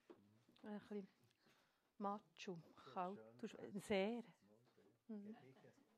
Ein 0.63 0.81
bisschen 0.81 1.09
macho, 1.99 2.59
kalt, 2.93 3.21
sehr. 3.87 4.23
Mhm. 5.09 5.37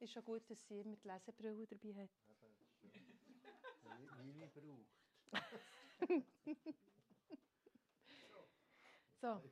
Ist 0.01 0.13
schon 0.13 0.25
gut, 0.25 0.49
dass 0.49 0.67
sie 0.67 0.81
immer 0.81 0.97
die 0.97 1.09
Lesebrille 1.09 1.67
dabei 1.67 2.03
hat. 2.03 2.11
Lili 4.23 4.47
braucht. 4.47 4.99
So, 9.21 9.27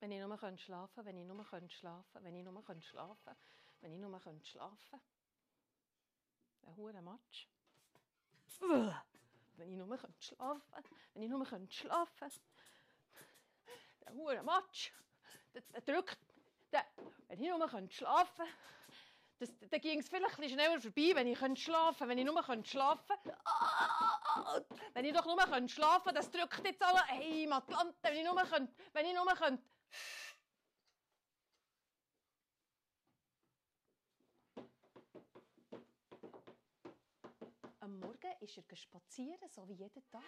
wenn 0.00 0.10
ich 0.12 0.18
nur 0.18 0.38
könnte 0.38 0.62
schlafen, 0.62 1.04
wenn 1.04 1.18
ich 1.18 1.26
nur 1.26 1.44
könnte 1.44 1.74
schlafen, 1.74 2.24
wenn 2.24 2.34
ich 2.34 2.42
nur 2.42 2.64
könnte 2.64 2.86
schlafen, 2.86 3.36
wenn 3.82 3.92
ich 3.92 4.00
nur 4.00 4.18
könnte 4.18 4.46
schlafen. 4.46 5.00
Ein 6.62 6.76
hoher 6.76 7.02
Matsch. 7.02 7.48
Wenn 9.56 9.70
ich 9.70 9.76
nur 9.76 9.98
könnte 9.98 10.22
schlafen, 10.22 10.84
wenn 11.12 11.22
ich 11.22 11.28
nur 11.28 11.44
könnte 11.44 11.72
schlafen. 11.74 12.30
Der 14.00 14.14
hohe 14.14 14.42
Matsch, 14.42 14.92
der, 15.52 15.60
der 15.60 15.82
drückt, 15.82 16.31
der, 16.72 16.84
wenn 17.28 17.42
ich 17.42 17.50
nur 17.50 17.68
könnte 17.68 17.94
schlafen, 17.94 18.46
das, 19.38 19.50
dann 19.70 19.80
ging 19.80 19.98
es 19.98 20.08
vielleicht 20.08 20.38
ein 20.38 20.48
schneller 20.48 20.80
vorbei, 20.80 21.12
wenn 21.14 21.26
ich 21.26 21.38
könnte 21.38 21.60
schlafen, 21.60 22.08
wenn 22.08 22.18
ich 22.18 22.24
nur 22.24 22.42
könnte 22.42 22.68
schlafen. 22.68 23.16
Ah, 23.44 24.60
wenn 24.94 25.04
ich 25.04 25.12
doch 25.12 25.26
nur 25.26 25.36
könnte 25.36 25.72
schlafen, 25.72 26.14
das 26.14 26.30
drückt 26.30 26.64
jetzt 26.64 26.82
alle. 26.82 27.04
Hey, 27.06 27.48
Atlante, 27.50 27.96
wenn 28.02 28.16
ich 28.16 28.24
nur 28.24 28.36
könnte, 28.42 28.72
wenn 28.92 29.06
ich 29.06 29.14
nur 29.14 29.26
könnte. 29.34 29.64
Am 37.80 37.98
Morgen 37.98 38.32
ist 38.40 38.56
er 38.56 38.76
spazieren, 38.76 39.48
so 39.48 39.68
wie 39.68 39.74
jeden 39.74 40.08
Tag. 40.08 40.22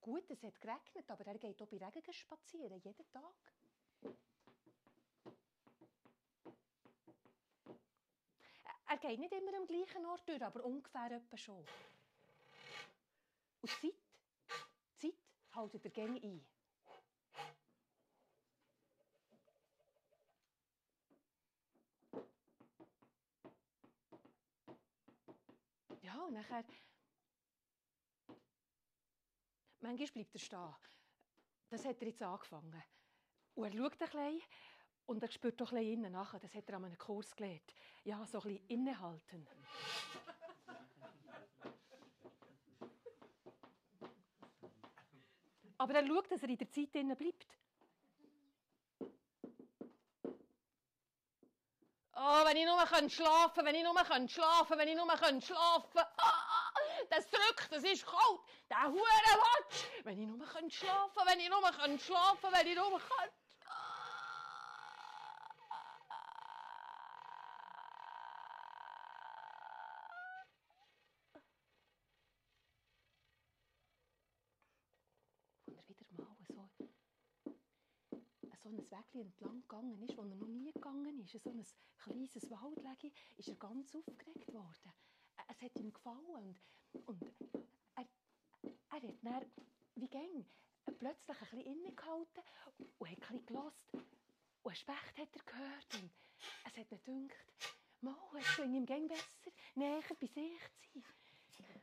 Gut, 0.00 0.30
es 0.30 0.42
hat 0.42 0.58
geregnet, 0.60 1.10
aber 1.10 1.26
er 1.26 1.38
geht 1.38 1.60
auch 1.62 1.66
bei 1.66 1.76
Regen 1.76 2.12
spazieren, 2.12 2.80
jeden 2.80 3.10
Tag. 3.10 3.34
Er 8.86 8.96
geht 8.96 9.20
nicht 9.20 9.32
immer 9.32 9.56
am 9.56 9.66
gleichen 9.66 10.04
Ort 10.06 10.26
durch, 10.26 10.42
aber 10.42 10.64
ungefähr 10.64 11.12
etwa 11.12 11.36
schon. 11.36 11.64
Und 13.60 13.70
Zeit, 13.70 13.94
Zeit 14.98 15.14
haltet 15.54 15.84
er 15.84 15.90
gerne 15.90 16.20
ein. 16.20 16.44
Ja, 26.02 26.14
und 26.24 26.32
nachher... 26.32 26.64
Manchmal 29.90 30.06
bleibt 30.06 30.34
er 30.36 30.38
stehen. 30.38 30.74
Das 31.68 31.84
hat 31.84 32.00
er 32.00 32.06
jetzt 32.06 32.22
angefangen. 32.22 32.80
Und 33.56 33.64
er 33.64 33.72
schaut 33.72 33.92
ein 33.94 33.98
bisschen 33.98 34.42
und 35.06 35.20
er 35.20 35.32
spürt 35.32 35.60
doch 35.60 35.72
ein 35.72 35.78
bisschen 35.78 35.94
innen 35.94 36.12
nach. 36.12 36.38
Das 36.38 36.54
hat 36.54 36.68
er 36.68 36.76
an 36.76 36.84
einem 36.84 36.96
Kurs 36.96 37.34
gelernt. 37.34 37.74
Ja, 38.04 38.24
so 38.24 38.38
ein 38.38 38.44
bisschen 38.44 38.68
innehalten. 38.68 39.48
Aber 45.76 45.94
er 45.94 46.06
schaut, 46.06 46.30
dass 46.30 46.42
er 46.44 46.50
in 46.50 46.58
der 46.58 46.70
Zeit 46.70 46.94
innen 46.94 47.16
bleibt. 47.16 47.58
Oh, 52.14 52.44
wenn 52.44 52.56
ich 52.56 52.64
nur 52.64 52.84
könnte 52.84 53.10
schlafen, 53.10 53.64
wenn 53.64 53.74
ich 53.74 53.82
nur 53.82 53.94
könnte 54.04 54.32
schlafen, 54.32 54.78
wenn 54.78 54.86
ich 54.86 54.96
nur 54.96 55.08
könnte 55.16 55.44
schlafen. 55.44 56.00
Das 57.10 57.28
drückt, 57.28 57.72
das 57.72 57.82
ist 57.82 58.06
kalt. 58.06 58.40
Der 58.70 58.84
hure 58.84 59.00
Watsch. 59.00 59.84
Wenn 60.04 60.22
ich 60.22 60.28
nur 60.28 60.46
könnte 60.46 60.70
schlafen, 60.70 61.22
wenn 61.26 61.40
ich 61.40 61.48
nur 61.48 61.60
könnte 61.60 62.04
schlafen, 62.04 62.52
wenn 62.52 62.66
ich 62.68 62.76
nur 62.76 63.00
könnte. 63.00 63.34
Wo 75.66 75.74
er 75.74 75.88
wieder 75.88 76.06
mal 76.12 76.36
so 76.46 76.70
so 78.62 78.68
ein 78.68 78.78
Weg 78.78 79.14
entlang 79.14 79.62
gegangen 79.62 80.00
ist, 80.02 80.16
wo 80.16 80.22
er 80.22 80.28
noch 80.28 80.46
nie 80.46 80.70
gegangen 80.72 81.18
ist, 81.18 81.32
so 81.32 81.40
ein 81.50 81.66
kleines 81.98 82.50
Waldweg, 82.50 83.12
ist 83.36 83.48
er 83.48 83.56
ganz 83.56 83.94
aufgeregt 83.96 84.52
worden. 84.52 84.92
Es 85.48 85.60
hat 85.60 85.76
ihm 85.76 85.92
gefallen 85.92 86.26
und, 86.26 86.60
und 87.06 87.22
er, 87.96 88.06
er 88.64 88.90
hat 88.90 89.02
dann, 89.22 89.50
wie 89.94 90.08
ging, 90.08 90.46
plötzlich 90.98 91.36
ein 91.36 91.40
bisschen 91.40 91.60
innegehalten 91.60 92.42
und 92.98 93.10
hat 93.10 93.30
ein 93.30 93.44
bisschen. 93.44 94.06
Und 94.62 94.72
ein 94.72 94.76
Specht 94.76 95.18
hat 95.18 95.36
er 95.36 95.42
gehört 95.44 95.94
und 95.94 96.10
es 96.64 96.76
hat 96.76 97.08
ihm 97.08 97.28
gedacht, 97.28 97.46
mal, 98.00 98.16
es 98.38 98.56
ging 98.56 98.74
ihm 98.74 98.86
gang 98.86 99.08
besser, 99.08 99.52
näher 99.74 100.02
bei 100.20 100.26
sich 100.26 100.60
zu 101.50 101.62
sein. 101.62 101.80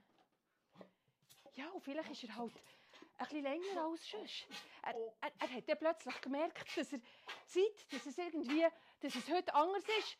Ja, 1.56 1.70
und 1.70 1.84
vielleicht 1.84 2.12
ist 2.12 2.24
er 2.24 2.36
halt 2.36 2.54
ein 2.54 3.17
bisschen 3.17 3.43
länger 3.43 3.89
als 3.89 4.10
sonst. 4.10 4.48
Er, 4.84 4.93
er, 5.22 5.32
er 5.39 5.54
hat 5.54 5.70
dann 5.70 5.80
plötzlich 5.80 6.22
gemerkt, 6.22 6.78
dass 6.78 6.93
er 6.93 7.02
Zeit, 7.48 7.91
dass 7.91 8.06
es 8.06 8.17
irgendwie, 8.17 8.65
dass 9.00 9.15
es 9.15 9.28
heute 9.28 9.54
anders 9.54 9.84
ist. 10.00 10.17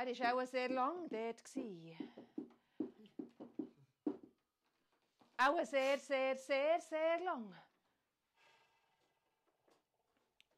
Er 0.00 0.06
war 0.06 0.34
auch 0.34 0.46
sehr 0.46 0.68
lang 0.68 1.08
dort. 1.08 1.42
Auch 5.36 5.64
sehr, 5.64 5.98
sehr, 5.98 6.36
sehr, 6.36 6.80
sehr 6.80 7.20
lang. 7.24 7.52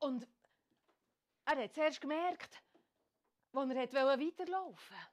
Und 0.00 0.28
er 1.46 1.56
hat 1.56 1.74
zuerst 1.74 2.02
gemerkt, 2.02 2.62
als 3.52 3.70
er 3.70 4.20
weiterlaufen 4.20 4.96
wollte, 4.96 5.10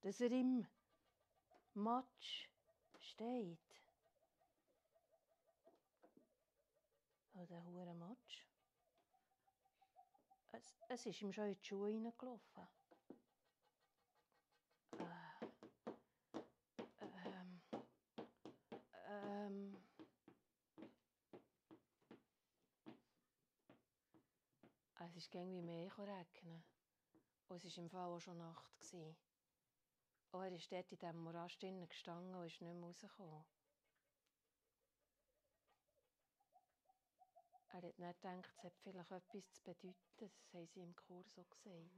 dass 0.00 0.20
er 0.20 0.32
im 0.32 0.66
Matsch 1.74 2.48
steht. 2.98 3.58
Oh, 7.34 7.46
der 7.46 7.64
hure 7.64 7.94
Matsch. 7.94 8.41
Es, 10.94 11.06
ist 11.06 11.22
ihm 11.22 11.32
schon 11.32 11.46
in 11.46 11.54
die 11.54 11.64
Schuhe 11.64 11.88
hineingelaufen. 11.88 12.68
Äh, 14.98 15.46
ähm, 17.24 17.62
ähm, 19.08 19.76
es 25.00 25.16
ist 25.16 25.34
irgendwie 25.34 25.62
mehr 25.62 25.96
regnen. 25.96 26.62
Und 27.48 27.64
es 27.64 27.74
war 27.78 27.84
im 27.84 27.88
Fall 27.88 28.10
auch 28.10 28.20
schon 28.20 28.36
Nacht. 28.36 28.94
Und 30.32 30.42
er 30.42 30.52
ist 30.52 30.70
dort 30.70 30.92
in 30.92 30.98
diesem 30.98 31.22
Morast 31.22 31.58
gestanden 31.88 32.34
und 32.34 32.44
ist 32.44 32.60
nicht 32.60 32.74
mehr 32.74 32.82
rausgekommen. 32.82 33.51
Er 37.74 37.78
hat 37.78 37.98
nicht 37.98 38.20
gedacht, 38.20 38.50
es 38.58 38.64
hat 38.64 38.72
vielleicht 38.82 39.10
etwas 39.10 39.52
zu 39.52 39.62
bedeuten. 39.62 39.94
Das 40.18 40.30
haben 40.52 40.66
sie 40.66 40.80
im 40.80 40.94
Chor 40.94 41.24
so 41.24 41.42
gesehen. 41.44 41.90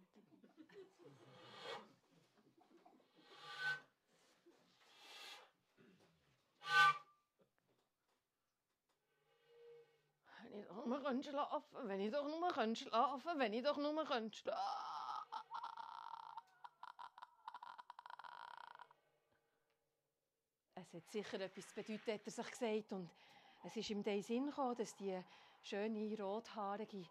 wenn 10.54 10.60
ich 10.60 10.68
doch 10.68 10.86
nur 10.86 11.02
könnte 11.02 11.28
schlafen, 11.28 11.88
wenn 11.88 12.00
ich 12.00 12.12
doch 12.12 12.24
nur 12.24 12.48
könnte 12.52 12.80
schlafen, 12.80 13.38
wenn 13.38 13.52
ich 13.52 13.62
doch 13.62 13.76
nur 13.76 14.04
könnte 14.04 14.36
schlafen. 14.36 14.60
Es 20.76 20.92
hat 20.94 21.10
sicher 21.10 21.40
etwas 21.40 21.68
zu 21.68 21.74
bedeuten, 21.74 22.12
hat 22.12 22.26
er 22.26 22.30
sich 22.30 22.50
gesagt. 22.50 22.92
Und 22.92 23.10
es 23.64 23.76
ist 23.76 23.90
ihm 23.90 24.04
der 24.04 24.22
Sinn 24.22 24.46
gekommen, 24.46 24.76
dass 24.76 24.94
die 24.94 25.20
schöne, 25.66 26.16
rothaarige 26.18 27.04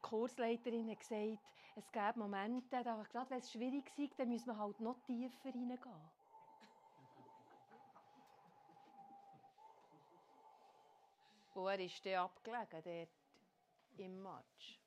Kursleiterin 0.00 0.90
hat 0.90 1.00
gesagt 1.00 1.38
es 1.74 1.90
gäbe 1.90 2.18
Momente, 2.18 2.82
da, 2.82 3.02
gerade 3.10 3.30
wenn 3.30 3.38
es 3.38 3.50
schwierig 3.50 3.90
ist, 3.96 4.18
dann 4.18 4.28
muss 4.28 4.44
man 4.44 4.58
halt 4.58 4.78
noch 4.80 4.98
tiefer 5.06 5.48
reingehen. 5.48 5.78
Und 11.54 11.66
er 11.66 11.80
ist 11.80 12.04
dann 12.04 12.14
abgelegen, 12.14 12.82
dort 12.84 13.08
im 13.98 14.22
Matsch. 14.22 14.78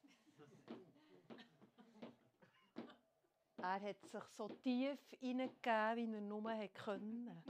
Er 3.58 3.82
hat 3.82 4.06
sich 4.06 4.24
so 4.36 4.48
tief 4.48 5.00
hineingegeben, 5.20 5.96
wie 5.96 6.14
er 6.14 6.22
nur 6.22 6.42
konnte. 6.84 7.44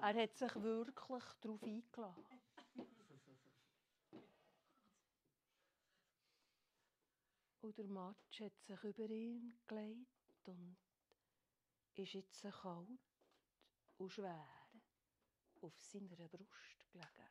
Er 0.00 0.22
hat 0.22 0.36
sich 0.36 0.54
wirklich 0.62 1.24
darauf 1.40 1.62
eingeladen. 1.62 2.41
Und 7.62 7.78
der 7.78 7.86
Matsch 7.86 8.40
hat 8.40 8.58
sich 8.58 8.82
über 8.82 9.08
ihn 9.08 9.56
gelegt 9.68 10.08
und 10.46 10.76
ist 11.94 12.12
jetzt 12.12 12.42
kalt 12.42 12.88
und 13.98 14.10
schwer 14.10 14.48
auf 15.60 15.78
seiner 15.78 16.28
Brust 16.28 16.90
gelegen. 16.90 17.28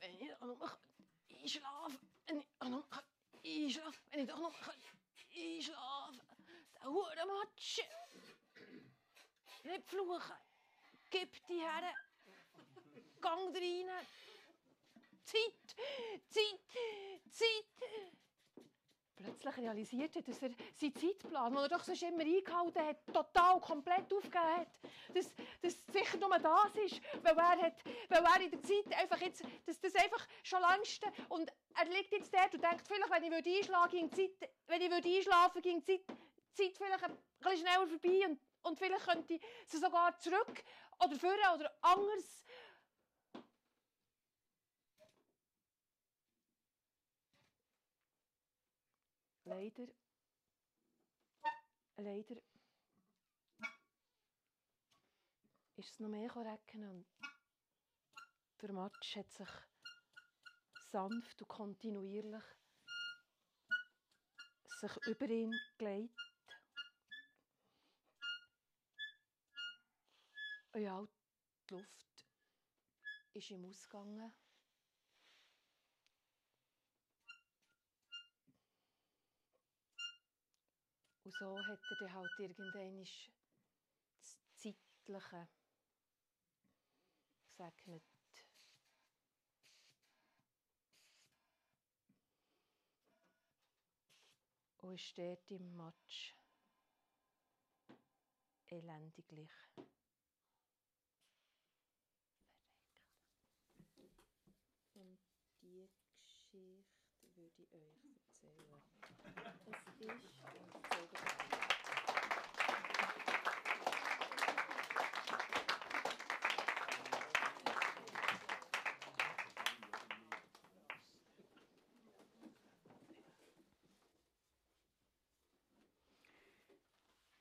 Wenn 0.00 0.14
ich 0.14 0.28
doch 0.30 0.40
nur 0.40 0.78
einschlafen 1.30 1.98
wenn 2.26 2.40
ich 2.40 2.46
doch 2.58 2.68
nur 2.68 2.84
einschlafen 3.44 4.00
wenn 4.10 4.20
ich 4.20 4.26
doch 4.26 4.38
nur 4.38 4.52
einschlafen 5.32 6.16
Der 6.18 6.25
Hurenmatsch. 6.86 7.80
Nicht 9.64 9.88
fluchen. 9.88 10.36
Gib 11.10 11.46
die 11.46 11.60
her. 11.60 11.94
Gang 13.20 13.54
rein. 13.54 13.90
Zeit, 15.24 15.76
Zeit, 16.28 16.60
Zeit. 17.30 17.76
Plötzlich 19.16 19.56
realisiert 19.56 20.14
er, 20.14 20.22
dass 20.22 20.42
er 20.42 20.50
seinen 20.74 20.94
Zeitplan, 20.94 21.54
den 21.54 21.62
er 21.62 21.68
doch 21.68 21.82
sonst 21.82 22.02
immer 22.02 22.22
eingehalten 22.22 22.86
hat, 22.86 22.98
total 23.12 23.60
komplett 23.60 24.12
aufgegeben 24.12 24.56
hat. 24.58 24.68
Dass, 25.14 25.34
dass 25.62 25.78
sicher 25.90 26.18
nur 26.18 26.38
das 26.38 26.76
ist, 26.84 27.00
weil 27.22 27.36
er, 27.36 27.62
hat, 27.62 27.84
weil 28.08 28.24
er 28.24 28.40
in 28.42 28.50
der 28.50 28.62
Zeit 28.62 28.92
einfach 28.92 29.20
jetzt, 29.22 29.42
dass 29.64 29.80
das 29.80 29.94
einfach 29.94 30.26
schon 30.42 30.60
längst 30.60 31.02
und 31.30 31.50
er 31.74 31.84
liegt 31.86 32.12
jetzt 32.12 32.32
dort 32.32 32.54
und 32.54 32.62
denkt, 32.62 32.86
vielleicht, 32.86 33.10
wenn 33.10 33.24
ich 33.24 33.30
würde 33.30 33.56
einschlagen, 33.56 33.90
ging 33.90 34.10
die 34.10 34.38
Zeit, 34.38 34.50
wenn 34.66 34.82
ich 34.82 34.90
würde 34.90 35.08
einschlafen, 35.08 35.62
ging 35.62 35.82
die 35.82 36.04
Zeit, 36.04 36.16
Zeit 36.56 36.76
vielleicht 36.76 37.04
ein 37.04 37.16
bisschen 37.38 37.58
schneller 37.58 37.86
vorbei 37.86 38.26
und, 38.26 38.40
und 38.62 38.78
vielleicht 38.78 39.04
könnte 39.04 39.38
sie 39.66 39.78
sogar 39.78 40.18
zurück 40.18 40.64
oder 41.04 41.16
führen 41.16 41.54
oder 41.54 41.78
anders. 41.82 42.44
Leider. 49.44 49.86
Leider. 51.98 52.36
Ist 55.76 55.90
es 55.90 56.00
noch 56.00 56.08
mehr 56.08 56.34
recken 56.34 56.88
und 56.88 57.06
der 58.60 58.72
Matsch 58.72 59.16
hat 59.16 59.30
sich 59.30 59.48
sanft 60.90 61.42
und 61.42 61.48
kontinuierlich 61.48 62.42
sich 64.80 64.96
über 65.06 65.28
ihn 65.28 65.54
gelegt. 65.78 66.35
Ja, 70.78 71.08
die 71.70 71.74
Luft 71.74 72.26
ist 73.32 73.50
ihm 73.50 73.64
ausgegangen. 73.64 74.30
Und 81.24 81.32
so 81.32 81.58
hat 81.66 81.80
er 81.90 81.96
dann 81.98 82.12
halt 82.12 82.30
irgendwann 82.38 83.00
das 83.00 83.28
Zeitliche 84.54 85.48
gesegnet. 87.56 88.46
Und 94.76 94.94
ist 94.94 95.16
dort 95.16 95.50
im 95.50 95.76
Matsch 95.76 96.34
elendiglich. 98.68 99.50
Und 104.94 105.18
die 105.60 105.88
Geschichte 106.22 106.84
würde 107.34 107.62
ich 107.62 107.74
euch 107.74 108.04
erzählen. 108.04 109.25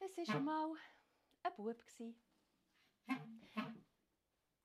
Es 0.06 0.18
ist 0.18 0.28
Es 0.28 0.30
war 0.30 0.36
einmal 0.38 0.72
ein 1.44 1.52
Bub. 1.56 1.76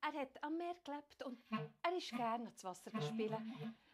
Er 0.02 0.12
hat 0.20 0.42
am 0.42 0.56
Meer 0.56 0.74
gelebt 0.84 1.22
und 1.24 1.44
er 1.82 1.96
ist 1.96 2.10
gerne 2.10 2.44
ans 2.46 2.64
Wasser 2.64 2.90
gespielt. 2.90 3.32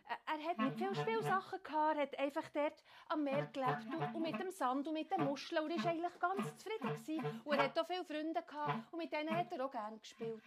Er 0.09 0.49
hat 0.49 0.59
nicht 0.59 0.79
viele 0.79 0.95
Spielsachen 0.95 1.63
gehabt, 1.63 1.97
er 1.97 2.03
hat 2.03 2.19
einfach 2.19 2.49
dort 2.51 2.85
am 3.09 3.25
Meer 3.25 3.47
gelebt 3.47 4.15
und, 4.15 4.23
mit 4.23 4.39
dem 4.39 4.51
Sand 4.51 4.87
und 4.87 4.95
mit 4.95 5.11
den 5.11 5.25
Muscheln 5.25 5.65
und 5.65 5.71
er 5.71 5.83
war 5.83 5.91
eigentlich 5.91 6.19
ganz 6.21 6.57
zufrieden. 6.57 6.89
Gewesen. 6.89 7.41
Und 7.45 7.57
er 7.57 7.65
hat 7.65 7.79
auch 7.79 7.87
viele 7.87 8.05
Freunde 8.05 8.43
gehabt 8.43 8.93
und 8.93 8.99
mit 8.99 9.13
denen 9.13 9.37
hat 9.37 9.51
er 9.53 9.65
auch 9.65 9.71
gerne 9.71 9.99
gespielt. 9.99 10.43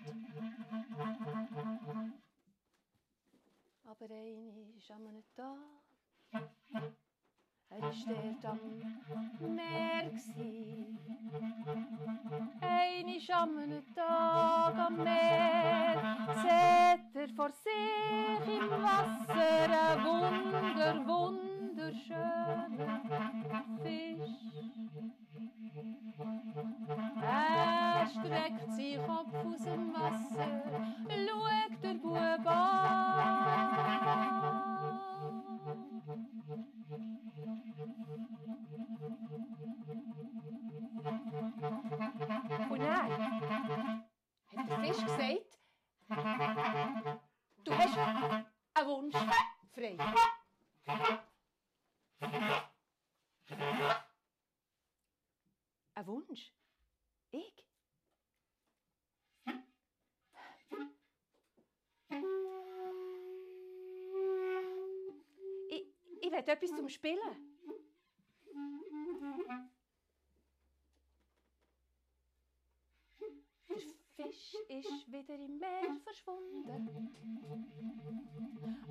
Aber 3.84 4.06
einer 4.06 4.78
ist 4.78 4.92
am 4.92 5.24
Tag 5.36 5.58
er 7.70 7.82
dort 7.82 8.46
am 8.46 8.60
Meer. 9.56 10.12
Einmal 12.62 13.32
am 13.32 13.84
Tag 13.96 14.76
am 14.78 14.96
Meer 15.04 15.98
sieht 16.42 17.16
er 17.16 17.30
vor 17.36 17.52
sich 17.52 18.48
im 18.48 18.70
Wasser 18.70 19.70
ein 19.70 20.04
wunder, 20.04 20.96
wunderschöner 21.08 23.02
Fisch. 23.84 24.40
Er 27.22 28.08
streckt 28.08 28.72
sich 28.74 28.98
Kopf 29.06 29.34
aus 29.46 29.64
dem 29.64 29.94
Wasser, 29.94 30.64
schaut 31.08 31.84
der 31.84 31.94
Bub 31.94 32.46
an. 32.46 33.70
Und 36.90 37.00
dann 42.80 44.08
hat 44.58 44.70
der 44.70 44.80
Fisch 44.80 45.04
gesagt, 45.04 45.60
du 47.64 47.74
hast 47.74 47.98
einen 47.98 48.88
Wunsch 48.88 49.16
frei. 49.72 49.98
Ein 55.94 56.08
Wunsch? 56.08 56.59
Will 66.48 66.54
etwas 66.54 66.70
zum 66.70 66.90
Spielen. 66.90 67.20
Der 73.70 74.26
Fisch 74.26 74.54
ist 74.68 75.12
wieder 75.12 75.36
im 75.36 75.58
Meer. 75.60 75.98
Verschwunden. 76.04 77.10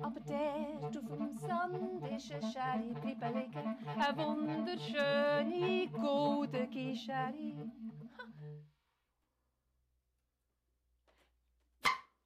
Aber 0.01 0.19
dort 0.21 0.97
auf 0.97 1.17
dem 1.17 1.37
Sand 1.37 2.03
ist 2.11 2.31
eine 2.31 2.51
Sherry 2.51 2.93
geblieben 2.93 3.33
liegen, 3.35 3.77
eine 3.85 4.17
wunderschöne, 4.17 5.87
goldige 5.91 6.95
Sherry. 6.95 7.55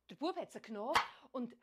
Der 0.10 0.16
Bub 0.16 0.38
hat 0.38 0.52
sie 0.52 0.62
genommen 0.62 0.94
und 1.32 1.56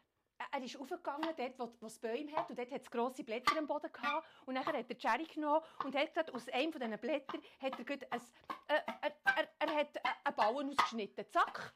er 0.52 0.62
ist 0.62 0.76
aufgegangen, 0.76 1.28
dort, 1.36 1.58
wo, 1.58 1.72
wo 1.80 1.86
es 1.86 1.98
Bäume 1.98 2.32
hat, 2.36 2.48
und 2.50 2.58
dort 2.58 2.70
hat 2.70 2.82
es 2.82 2.90
grosse 2.90 3.24
Blätter 3.24 3.56
am 3.58 3.66
Boden 3.66 3.92
gehabt. 3.92 4.26
Und 4.46 4.54
dann 4.54 4.64
hat 4.64 4.74
er 4.74 4.98
Cherry 4.98 5.24
genommen 5.24 5.60
und 5.84 5.94
hat 5.94 6.14
gerade 6.14 6.32
aus 6.34 6.48
einem 6.48 6.72
von 6.72 6.80
diesen 6.80 6.98
Blättern 6.98 7.42
hat 7.60 7.78
er, 7.78 7.84
gerade 7.84 8.12
ein, 8.12 8.20
äh, 8.68 8.80
er, 9.02 9.16
er, 9.24 9.48
er 9.58 9.74
hat 9.76 10.04
einen 10.24 10.36
Bauen 10.36 10.70
ausgeschnitten. 10.70 11.24
Zack! 11.30 11.74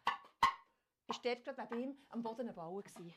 Ist 1.08 1.24
dort 1.24 1.44
gerade 1.44 1.62
neben 1.74 1.90
ihm 1.90 2.06
am 2.08 2.22
Boden 2.22 2.48
ein 2.48 2.54
Bauen 2.54 2.82
gewesen. 2.82 3.14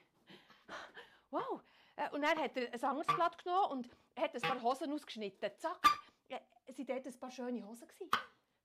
Wow! 1.29 1.61
Äh, 1.95 2.09
Und 2.11 2.21
dann 2.21 2.37
hat 2.37 2.55
er 2.57 2.73
ein 2.73 2.83
anderes 2.83 3.07
Blatt 3.15 3.43
genommen 3.43 3.71
und 3.71 3.89
hat 4.17 4.35
ein 4.35 4.41
paar 4.41 4.61
Hosen 4.61 4.91
ausgeschnitten. 4.93 5.51
Zack! 5.57 5.79
Äh, 6.29 6.39
Es 6.65 6.77
waren 6.77 6.85
dort 6.87 7.05
ein 7.05 7.19
paar 7.19 7.31
schöne 7.31 7.65
Hosen. 7.65 7.87
Gewesen. 7.87 8.09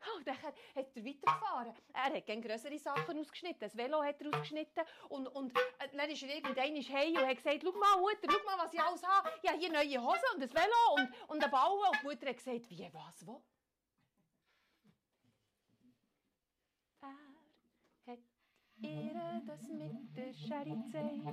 Oh, 0.04 0.18
Und 0.18 0.26
dann 0.26 0.42
hat 0.42 0.54
er 0.74 1.04
weitergefahren. 1.04 1.74
Er 1.92 2.02
hat 2.02 2.26
gerne 2.26 2.42
größere 2.42 2.78
Sachen 2.78 3.18
ausgeschnitten. 3.18 3.60
Das 3.60 3.76
Velo 3.76 4.02
hat 4.02 4.20
er 4.20 4.28
ausgeschnitten. 4.28 4.84
Und, 5.08 5.28
und 5.28 5.56
äh, 5.56 5.88
dann 5.96 6.10
ist 6.10 6.22
er 6.22 6.34
irgendwann 6.34 6.56
heim 6.56 7.16
und 7.16 7.26
hat 7.26 7.36
gesagt, 7.36 7.60
schau 7.62 7.72
mal, 7.72 8.00
Mutter, 8.00 8.28
schau 8.30 8.44
mal, 8.44 8.58
was 8.58 8.72
ich 8.72 8.80
alles 8.80 9.02
habe. 9.02 9.30
Ich 9.42 9.48
habe 9.48 9.58
hier 9.58 9.72
neue 9.72 10.02
Hosen 10.02 10.28
und 10.34 10.42
ein 10.42 10.52
Velo 10.52 10.94
und, 10.96 11.30
und 11.30 11.42
einen 11.42 11.50
Ball. 11.50 11.70
Und 11.70 12.00
die 12.00 12.06
Mutter 12.06 12.28
hat 12.28 12.36
gesagt, 12.36 12.70
wie, 12.70 12.90
was, 12.92 13.26
wo? 13.26 13.42
Er 18.06 18.12
hat 18.12 18.18
ihr 18.82 19.42
das 19.46 19.62
mit 19.68 20.16
der 20.16 20.32
Sherry 20.32 20.76
gezeigt. 20.84 21.24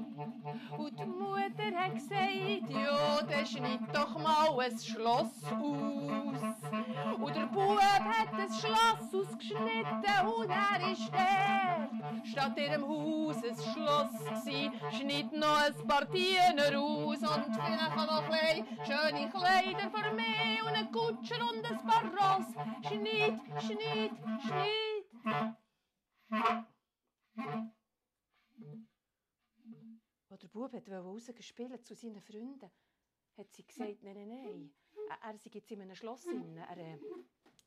Und 0.77 0.99
die 0.99 1.05
Mutter 1.05 1.77
hat 1.77 1.93
gesagt, 1.93 2.69
ja, 2.69 3.21
dann 3.27 3.45
schneid 3.45 3.79
doch 3.93 4.17
mal 4.17 4.59
ein 4.59 4.77
Schloss 4.77 5.43
aus. 5.45 6.49
Und 7.19 7.35
der 7.35 7.47
Bub 7.47 7.79
hat 7.81 8.33
ein 8.33 8.53
Schloss 8.53 9.13
ausgeschnitten 9.13 10.27
und 10.37 10.49
er 10.49 10.91
ist 10.91 11.11
der. 11.11 11.89
Statt 12.23 12.57
ihrem 12.57 12.87
Haus 12.87 13.37
ein 13.37 13.55
Schloss 13.55 14.43
gsi, 14.43 14.71
schnitt 14.91 15.31
noch 15.33 15.65
ein 15.65 15.87
paar 15.87 16.05
Diener 16.05 16.79
aus 16.79 17.17
und 17.17 17.55
vielleicht 17.55 17.95
noch 17.95 18.29
ein 18.29 18.65
schöne 18.85 19.29
Kleider 19.29 19.89
für 19.91 20.15
mich 20.15 20.61
und 20.61 20.75
einen 20.75 20.91
Kutscher 20.91 21.41
und 21.51 21.65
ein 21.69 21.77
paar 21.85 22.03
Ross. 22.13 22.47
Schnitt, 22.87 23.39
schnitt, 23.61 24.11
schnitt. 24.41 24.99
Als 30.29 30.41
der 30.41 30.47
Bub 30.47 30.73
wollte 30.73 30.91
rausgespielt 30.91 31.85
zu 31.85 31.95
seinen 31.95 32.21
Freunden, 32.21 32.69
hat 33.37 33.51
sie 33.51 33.65
gesagt, 33.65 34.03
nein, 34.03 34.15
nein, 34.15 34.27
nein. 34.27 34.73
Er, 35.23 35.37
sei 35.37 35.49
jetzt 35.53 35.71
in 35.71 35.81
einem 35.81 35.95
Schloss. 35.95 36.23
Drin. 36.23 36.57
Er 36.57 36.77
äh, 36.77 36.99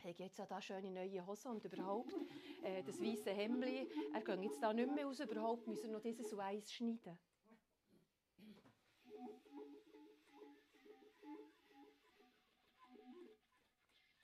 hat 0.05 0.19
jetzt 0.19 0.41
auch 0.41 0.47
da 0.47 0.61
schöne 0.61 0.91
neue 0.91 1.27
Hosen 1.27 1.53
und 1.53 1.65
überhaupt 1.65 2.15
äh, 2.63 2.83
das 2.83 3.01
weiße 3.01 3.31
Hemdli. 3.31 3.89
Er 4.13 4.21
geht 4.21 4.43
jetzt 4.43 4.63
da 4.63 4.73
nicht 4.73 4.95
mehr 4.95 5.07
raus, 5.07 5.21
überhaupt 5.21 5.67
müssen 5.67 5.89
wir 5.89 5.93
noch 5.93 6.03
dieses 6.03 6.37
Weiß 6.37 6.73
schneiden. 6.73 7.19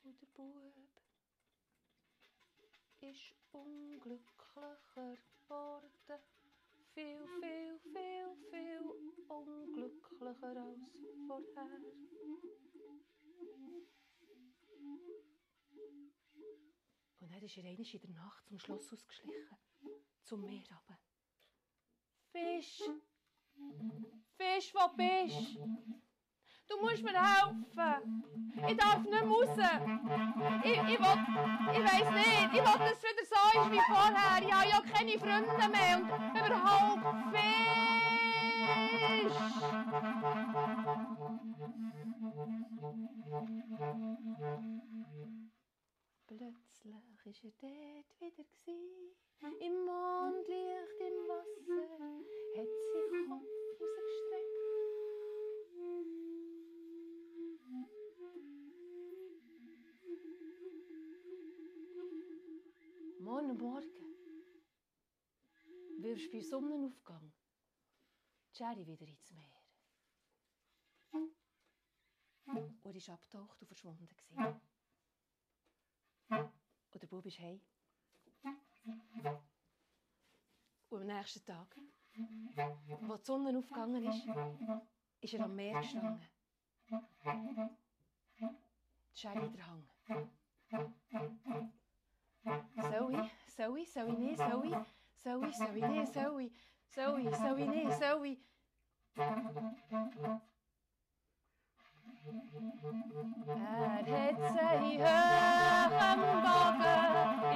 Und 0.04 0.20
der 0.22 0.26
Bub 0.34 0.74
ist 3.00 3.34
unglücklicher 4.58 5.16
geworden. 5.42 5.90
Viel, 6.94 7.26
viel, 7.40 7.78
viel, 7.80 8.36
viel 8.50 8.80
unglücklicher 9.28 10.56
als 10.56 10.80
vorher. 11.26 11.80
Und 17.20 17.32
dann 17.32 17.42
ist 17.42 17.56
er 17.56 17.64
einmal 17.64 17.86
in 17.86 18.00
der 18.00 18.10
Nacht 18.10 18.46
zum 18.46 18.58
Schloss 18.58 18.92
ausgeschlichen, 18.92 19.58
zum 20.24 20.40
Meer 20.44 20.64
runter. 20.70 20.98
Fisch! 22.32 22.82
Fisch, 24.36 24.74
wo 24.74 24.88
bist 24.96 26.07
du? 26.68 26.76
Musst 26.80 27.02
mir 27.02 27.12
helfen! 27.12 28.22
Ich 28.68 28.76
darf 28.76 28.98
nicht 28.98 29.10
mehr 29.10 29.22
raus! 29.22 29.48
Ich, 30.64 30.72
ich, 30.72 30.78
will, 30.78 30.96
ich 31.72 31.84
weiss 31.84 32.10
nicht, 32.10 32.52
ich 32.52 32.52
will, 32.52 32.78
dass 32.78 32.92
es 32.92 33.02
wieder 33.02 33.24
so 33.24 33.40
ist 33.60 33.70
wie 33.72 33.80
vorher. 33.86 34.42
Ich 34.42 34.52
habe 34.52 34.68
ja 34.68 34.80
keine 34.92 35.18
Freunde 35.18 35.68
mehr 35.68 35.96
und 35.96 36.08
überhaupt 36.36 37.02
Fisch! 37.32 39.38
Plötzlich 46.26 46.92
war 46.92 47.00
er 47.00 47.16
dort 47.24 47.42
wieder. 47.42 47.72
Gewesen. 48.20 48.80
Im 49.60 49.84
Mondlicht, 49.84 51.00
im 51.00 51.28
Wasser, 51.28 51.88
hat 52.56 52.68
den 52.94 53.08
Kopf 53.28 53.46
rausgestreckt. 53.80 54.58
Morgen 63.20 63.58
Morgen 63.58 63.90
wirfst 65.98 66.30
bei 66.32 66.40
Sonnenaufgang 66.40 67.32
Jerry 68.54 68.86
wieder 68.86 69.06
ins 69.06 69.32
Meer. 69.32 69.58
Und 72.82 72.84
er 72.84 72.94
ist 72.94 73.10
abgetaucht 73.10 73.60
und 73.60 73.66
verschwunden. 73.66 74.06
gewesen. 74.06 74.60
Und 76.30 77.02
der 77.02 77.06
Bub 77.08 77.26
ist 77.26 77.38
heim. 77.38 77.60
Und 80.88 81.00
am 81.02 81.06
nächsten 81.06 81.44
Tag, 81.44 81.76
als 82.16 83.20
die 83.20 83.26
Sonne 83.26 83.58
aufgegangen 83.58 84.04
ist, 84.04 84.26
ist 85.20 85.34
er 85.34 85.44
am 85.44 85.54
Meer 85.54 85.80
gestanden. 85.80 86.37
Die 86.88 86.96
Sherry 89.12 89.48
der 89.50 89.66
Hang. 89.66 89.84
Soll 92.90 93.14
ich? 93.14 93.30
Soll 93.54 93.78
ich? 93.78 93.92
Soll 93.92 94.08
ich 94.08 94.18
nicht? 94.18 94.38
Soll 94.38 94.64
ich? 94.66 94.74
Soll 95.16 95.44
ich? 95.44 95.56
Soll 95.56 95.76
ich 95.76 95.86
nicht? 95.86 96.12
Soll 96.14 96.40
ich? 96.40 96.52
Soll 96.88 97.20
ich? 97.20 97.36
Soll 97.36 97.60
ich 97.60 97.68
nicht? 97.68 97.92
Soll 97.98 98.26
ich? 98.26 98.40
Er 103.46 104.06
hat 104.06 104.38
sie 104.52 104.98
hoch 105.02 106.00
am 106.00 106.20
Bogen 106.44 106.84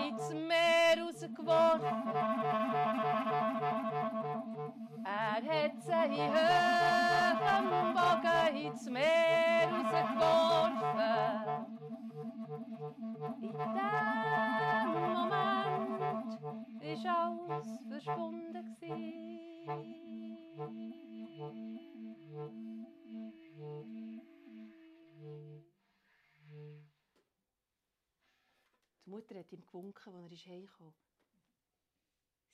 ins 0.09 0.28
Meer 0.34 0.96
rausgeworfen. 0.98 2.00
Er 2.14 3.21
sie 5.43 6.22
hoch 6.34 7.40
am 7.40 7.95
Bogen 7.95 8.57
ins 8.57 8.84
Meer 8.88 9.68
rausgeworfen. 9.68 10.93
In 13.40 13.53
dem 13.53 13.59
Moment 15.88 16.32
ist 16.80 17.07
alles 17.07 17.68
verschwunden. 17.88 18.76
Die 29.05 29.11
Mutter 29.11 29.38
hat 29.38 29.53
ihm 29.53 29.66
gewunken, 29.66 30.14
als 30.14 30.47
er 30.47 30.53
heimkam. 30.53 30.95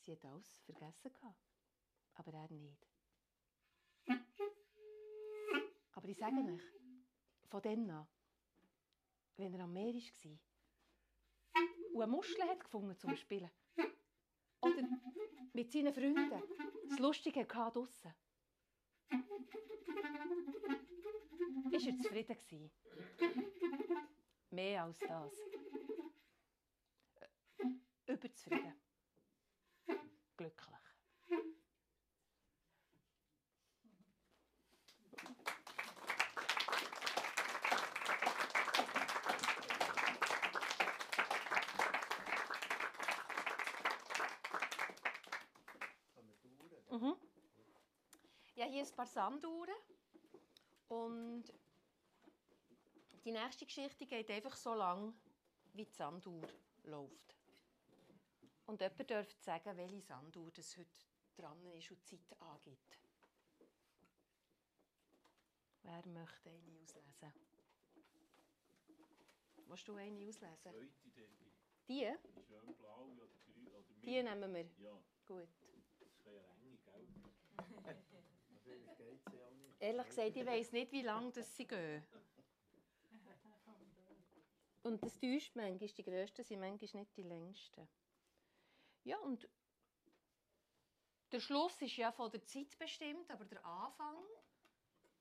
Sie 0.01 0.13
hat 0.13 0.25
alles 0.25 0.59
vergessen, 0.65 1.13
gehabt, 1.13 1.48
aber 2.19 2.35
er 2.35 2.51
nicht. 2.51 2.87
Aber 5.93 6.09
ich 6.09 6.19
sage 6.19 6.37
euch, 6.37 6.63
von 7.49 7.63
dann 7.63 7.91
an, 7.91 8.07
wenn 9.37 9.55
er 9.55 9.61
am 9.61 9.73
Meer 9.73 9.95
war 9.95 10.39
und 11.95 12.03
eine 12.03 12.13
Muschel 12.13 12.43
hat 12.43 12.61
gefunden 12.61 12.97
zum 12.99 13.17
Spielen. 13.17 13.51
Oder 14.61 14.83
mit 15.53 15.73
seinen 15.73 15.95
Freunden 15.95 16.43
das 16.89 16.99
Lustige 16.99 17.41
hatte 17.41 17.73
draussen. 17.73 18.15
Ist 21.71 21.87
er 21.87 21.99
zufrieden. 21.99 22.71
Mehr 24.51 24.85
als 24.85 24.99
das. 24.99 25.33
Äh, 28.07 28.13
Überzufrieden. 28.13 28.75
Glücklich. 30.37 30.79
Ja, 48.59 48.67
hier 48.79 48.87
ein 48.87 48.97
paar 48.97 49.07
Sanduhren. 49.07 49.75
Und 50.89 51.45
die 53.25 53.33
nächste 53.33 53.67
Geschichte 53.67 54.07
geht 54.07 54.31
einfach 54.31 54.57
so 54.57 54.75
lang, 54.75 55.15
wie 55.75 55.85
die 55.85 55.93
Sanduhr 55.93 56.47
läuft. 56.85 57.37
Und 58.67 58.81
jemand 58.81 59.11
dürfte 59.11 59.43
sagen, 59.43 59.77
welche 59.77 60.01
Sanduhr 60.01 60.51
das 60.53 60.77
heute 60.77 60.91
dran 61.37 61.61
ist 61.73 61.91
und 61.91 61.99
die 62.11 62.21
Zeit 62.21 62.41
angibt. 62.41 62.99
Wer 65.83 66.07
möchte 66.07 66.51
eine 66.51 66.83
auslesen? 66.83 67.33
Willst 69.67 69.89
du 69.89 69.95
eine 69.95 70.13
auslesen? 70.13 70.33
Zweite, 70.33 70.73
denke 70.73 71.45
ich. 71.45 71.59
Die? 71.89 72.15
Die 72.37 72.43
schön 72.43 72.75
blau 72.75 73.09
oder 73.17 73.27
grün 73.27 73.67
oder 73.69 73.81
mit. 73.81 74.05
Die 74.05 74.23
nehmen 74.23 74.55
wir. 74.55 74.71
Ja, 74.79 74.99
Gut. 75.27 75.49
das 75.99 76.11
ist 76.11 76.27
eine 76.27 76.37
enge, 76.53 76.79
gell? 76.85 77.09
Vielleicht 77.83 78.07
geht 78.07 78.19
es 78.19 78.59
ja 78.59 78.93
auch 78.93 78.99
nicht. 78.99 79.18
Ehrlich 79.81 80.09
gesagt, 80.09 80.37
ich 80.37 80.47
weiss 80.47 80.73
nicht, 80.73 80.93
wie 80.93 81.03
lange 81.03 81.31
das 81.33 81.57
sie 81.57 81.67
gehen. 81.67 82.05
Und 84.83 85.03
das 85.03 85.19
täuscht 85.19 85.55
manchmal. 85.55 85.89
Die 85.89 86.03
grössten 86.03 86.45
sind 86.45 86.61
manchmal 86.61 87.03
nicht 87.03 87.17
die 87.17 87.23
längsten. 87.23 87.89
Ja, 89.05 89.19
und 89.19 89.49
der 91.31 91.41
Schluss 91.41 91.81
ist 91.83 91.97
ja 91.97 92.11
von 92.11 92.31
der 92.31 92.45
Zeit 92.45 92.79
bestimmt, 92.79 93.31
aber 93.31 93.45
der 93.45 93.65
Anfang 93.65 94.17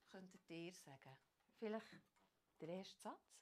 könntet 0.08 0.48
ihr 0.48 0.72
sagen. 0.72 1.16
Vielleicht 1.58 1.86
der 2.60 2.68
erste 2.68 2.98
Satz. 2.98 3.38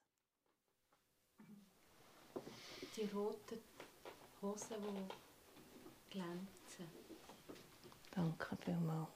Die 2.97 3.05
roten 3.14 3.62
Hosen, 4.43 4.83
die 4.83 6.11
glänzen. 6.11 6.91
Danke 8.11 8.57
vielmals. 8.57 9.11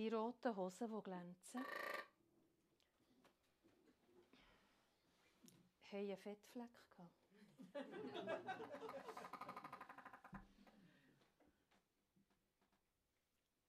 Die 0.00 0.08
roten 0.08 0.56
Hosen, 0.56 0.88
die 0.90 1.02
glänzen, 1.02 1.62
haben 5.92 5.98
einen 5.98 6.16
Fettfleck. 6.16 6.70
gehabt. 6.88 7.12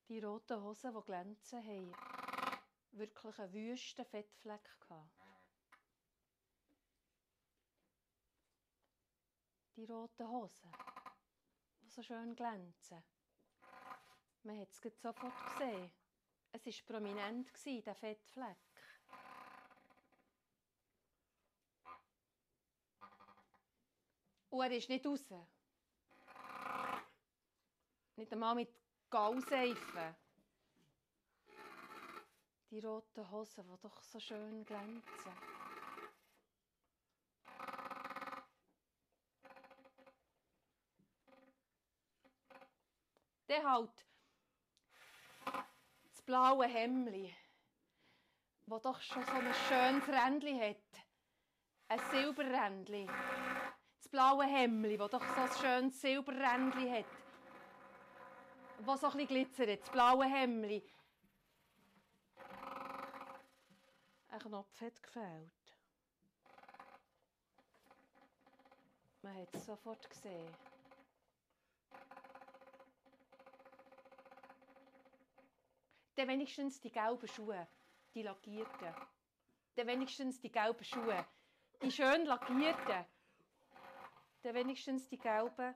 Die 0.07 0.19
roten 0.21 0.63
Hosen, 0.63 0.93
die 0.93 1.01
glänzen, 1.01 1.65
haben 1.65 1.93
wirklich 2.93 3.37
einen 3.37 3.53
wüsten 3.53 4.05
Fettfleck. 4.05 4.79
gehabt. 4.79 5.11
Die 9.75 9.83
roten 9.83 10.29
Hosen, 10.29 10.71
die 11.81 11.89
so 11.89 12.01
schön 12.01 12.33
glänzen. 12.37 13.03
Man 14.43 14.61
hat 14.61 14.69
es 14.69 14.79
sofort 15.01 15.19
gesehen. 15.57 15.91
Es 16.53 16.65
war 16.65 16.99
prominent, 16.99 17.49
der 17.65 17.95
Fettfleck. 17.95 18.57
Und 24.49 24.61
er 24.63 24.71
ist 24.71 24.89
nicht 24.89 25.05
raus. 25.05 25.25
Nicht 28.17 28.33
einmal 28.33 28.55
mit 28.55 28.69
Gauseifen. 29.09 30.15
Die 32.69 32.79
roten 32.79 33.31
Hosen, 33.31 33.65
die 33.67 33.81
doch 33.81 34.01
so 34.03 34.19
schön 34.19 34.65
glänzen. 34.65 35.31
Dann 43.47 43.69
halt 43.69 44.05
blaue 46.31 46.65
Hemdli, 46.65 47.35
das 48.65 48.81
doch 48.83 49.01
schon 49.01 49.25
so 49.25 49.31
ein 49.33 49.53
schönes 49.67 50.07
Rändchen 50.07 50.61
hat. 50.61 50.77
Ein 51.89 51.99
Silberrändli. 52.09 53.05
Das 53.97 54.07
blaue 54.07 54.45
Hemdli, 54.45 54.95
das 54.95 55.11
doch 55.11 55.21
so 55.21 55.41
ein 55.41 55.51
schönes 55.59 55.99
Silberrändli 55.99 56.89
hat. 56.89 57.05
Das 58.85 59.01
so 59.01 59.07
ein 59.07 59.27
glitzert. 59.27 59.81
Das 59.81 59.89
blaue 59.89 60.23
Hemdli. 60.23 60.81
Ein 64.29 64.39
Knopf 64.39 64.79
hat 64.79 65.03
gefehlt. 65.03 65.51
Man 69.21 69.35
hat 69.35 69.53
es 69.53 69.65
sofort 69.65 70.09
gesehen. 70.09 70.70
Dann 76.21 76.27
wenigstens 76.27 76.79
die 76.79 76.91
gelben 76.91 77.27
Schuhe, 77.27 77.67
die 78.13 78.21
lackierten. 78.21 78.93
Dann 79.73 79.87
wenigstens 79.87 80.39
die 80.39 80.51
gelben 80.51 80.83
Schuhe, 80.83 81.25
die 81.81 81.89
schön 81.89 82.25
lackierten. 82.25 83.05
Dann 84.43 84.53
wenigstens 84.53 85.09
die 85.09 85.17
gelben. 85.17 85.73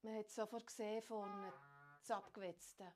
Man 0.00 0.18
hat 0.18 0.30
sofort 0.30 0.66
gesehen 0.66 1.02
vorne, 1.02 1.52
das 1.98 2.10
Abgewetzte. 2.10 2.90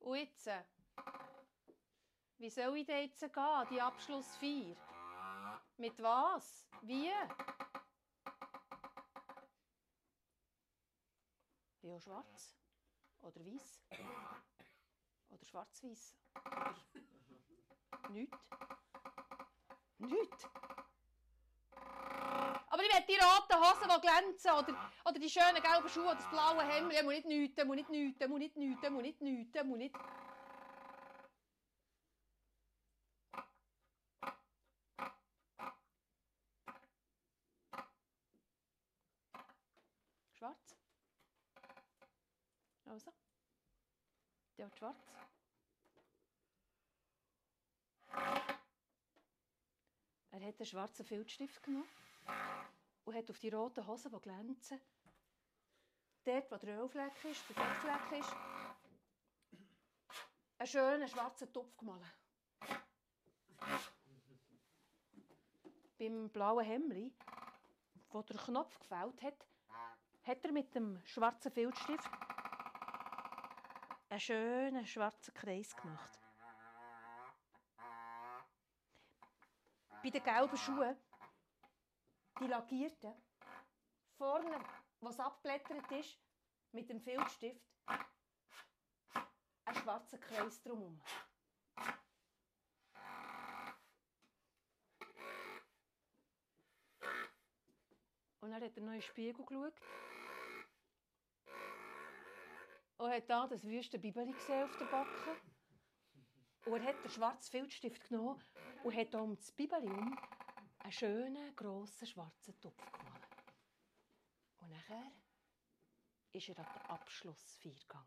Und 0.00 0.16
jetzt? 0.16 0.50
Wie 2.38 2.50
soll 2.50 2.78
ich 2.78 2.86
denn 2.86 3.04
jetzt 3.04 3.20
gehen, 3.20 3.66
die 3.70 3.80
Abschlussfeier? 3.80 4.89
Mit 5.80 5.98
was? 6.02 6.66
Wie? 6.82 7.10
Ja, 11.80 11.98
schwarz. 11.98 12.54
Oder 13.22 13.40
weiß. 13.40 13.80
Oder 15.30 15.44
schwarz-weiß. 15.46 16.14
Nichts. 18.10 18.38
Nichts. 19.96 20.48
Aber 21.72 22.82
ich 22.82 22.94
will 22.94 23.04
die 23.08 23.14
roten 23.14 23.56
Hosen, 23.58 23.88
die 23.88 24.00
glänzen. 24.06 24.50
Oder, 24.50 24.92
oder 25.06 25.18
die 25.18 25.30
schönen 25.30 25.62
gelben 25.62 25.88
Schuhe. 25.88 26.04
Oder 26.04 26.16
das 26.16 26.28
blaue 26.28 26.62
Hemd. 26.62 26.92
Ich 26.92 27.02
muss 27.02 27.14
nicht 27.14 27.26
nichts, 27.26 27.56
ich 27.56 27.64
muss 27.64 27.76
nicht 27.76 27.88
nichts, 27.88 28.20
ich 28.20 28.28
muss 28.28 28.38
nicht 28.38 28.56
nichts, 28.56 28.82
ich 28.84 28.90
muss 28.90 29.02
nicht 29.02 29.20
nichts, 29.22 29.54
ich 29.54 29.64
muss 29.64 29.78
nicht... 29.78 29.96
Schwarz. 40.40 40.74
Also. 42.86 43.12
Der 44.56 44.66
hat 44.66 44.69
schwarz. 44.80 44.96
Er 50.30 50.46
hat 50.46 50.58
einen 50.58 50.66
schwarzen 50.66 51.04
Filzstift 51.04 51.62
genommen 51.62 51.88
und 53.04 53.14
hat 53.14 53.28
auf 53.30 53.38
die 53.38 53.50
roten 53.50 53.86
Hosen, 53.86 54.10
die 54.10 54.20
glänzen, 54.20 54.80
dort, 56.24 56.50
wo 56.50 56.56
der 56.56 56.80
Ölfleck 56.80 57.24
ist, 57.24 57.44
der 57.48 57.56
Fettfleck 57.56 58.20
ist, 58.20 58.36
einen 60.58 60.66
schönen 60.66 61.08
schwarzen 61.08 61.52
Topf 61.52 61.76
gemalt. 61.76 62.04
Beim 65.98 66.30
blauen 66.30 66.64
Hemdli, 66.64 67.12
wo 68.08 68.22
der 68.22 68.38
Knopf 68.38 68.78
gefällt 68.78 69.20
hat, 69.20 69.46
hat 70.22 70.44
er 70.44 70.52
mit 70.52 70.74
dem 70.74 70.98
schwarzen 71.04 71.52
Filzstift 71.52 72.10
einen 74.10 74.20
schönen 74.20 74.86
schwarzen 74.86 75.32
Kreis 75.32 75.74
gemacht. 75.76 76.18
Bei 80.02 80.10
den 80.10 80.22
gelben 80.22 80.56
Schuhen, 80.56 80.96
die 82.40 82.46
lackierten, 82.46 83.14
vorne, 84.18 84.64
was 85.00 85.20
abblättert 85.20 85.90
ist, 85.92 86.18
mit 86.72 86.88
dem 86.88 87.00
Filzstift, 87.00 87.62
einen 89.64 89.76
schwarzen 89.76 90.20
Kreis 90.20 90.60
drumherum. 90.62 91.00
Und 98.40 98.50
dann 98.50 98.54
hat 98.54 98.62
er 98.62 98.82
noch 98.82 98.92
in 98.92 99.00
den 99.00 99.02
Spiegel 99.02 99.44
geschaut 99.44 99.74
und 103.00 103.10
hat 103.10 103.30
da 103.30 103.46
das 103.46 103.64
wüste 103.64 103.98
Bibeli 103.98 104.30
gesehen 104.30 104.64
auf 104.64 104.76
der 104.76 104.84
Backe. 104.84 105.40
Und 106.66 106.82
er 106.82 106.88
hat 106.88 107.02
den 107.02 107.10
schwarzen 107.10 107.50
Filzstift 107.50 108.06
genommen 108.06 108.44
und 108.84 108.94
hat 108.94 109.14
um 109.14 109.34
das 109.36 109.50
Bibeli 109.52 109.88
herum 109.88 110.18
einen 110.80 110.92
schönen, 110.92 111.56
grossen, 111.56 112.06
schwarzen 112.06 112.60
Topf 112.60 112.92
gemalt. 112.92 113.24
Und 114.58 114.68
nachher 114.68 115.12
ist 116.32 116.50
er 116.50 116.58
an 116.58 116.66
den 116.74 116.90
Abschlussfeier 116.90 117.72
gegangen. 117.72 118.06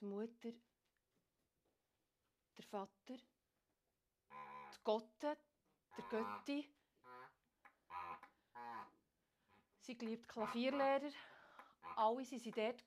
Die 0.00 0.04
Mutter, 0.04 0.52
der 2.56 2.64
Vater, 2.64 3.16
Gotte, 4.86 5.36
der 5.96 6.04
Götti. 6.08 6.72
Sie 9.80 9.98
geliebt 9.98 10.28
Klavierlehrer. 10.28 11.10
Alle 11.96 12.16
waren 12.18 12.24
sie 12.24 12.52
dort. 12.52 12.84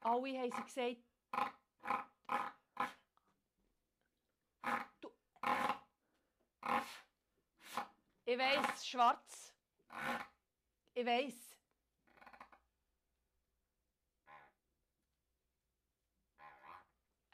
Alle 0.00 0.38
haben 0.38 0.52
sie 0.52 0.64
gesagt. 0.64 1.02
Ich 8.26 8.38
weiss, 8.38 8.86
schwarz. 8.86 9.54
Ich 10.92 11.06
weiss. 11.06 11.53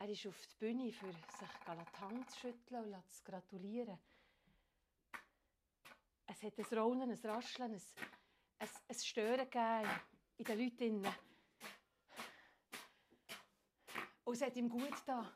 Er 0.01 0.09
ist 0.09 0.26
auf 0.26 0.46
die 0.46 0.57
Bühne, 0.57 0.90
für 0.92 1.12
sich 1.12 2.01
Hand 2.01 2.30
zu 2.30 2.40
schütteln 2.40 2.94
und 2.94 3.12
zu 3.12 3.22
gratulieren. 3.22 3.98
Es 6.26 6.42
hat 6.42 6.59
ein 6.59 6.78
Raunen, 6.78 7.11
ein 7.11 7.30
Rascheln, 7.30 7.74
ein, 7.74 7.82
ein, 8.61 8.68
ein 8.88 8.94
Stören 8.94 9.51
gegeben 9.51 9.90
in 10.38 10.44
den 10.44 10.59
Leuten. 10.59 11.14
Und 14.24 14.34
es 14.34 14.40
hat 14.40 14.57
ihm 14.57 14.70
gut 14.70 14.90
getan. 14.90 15.30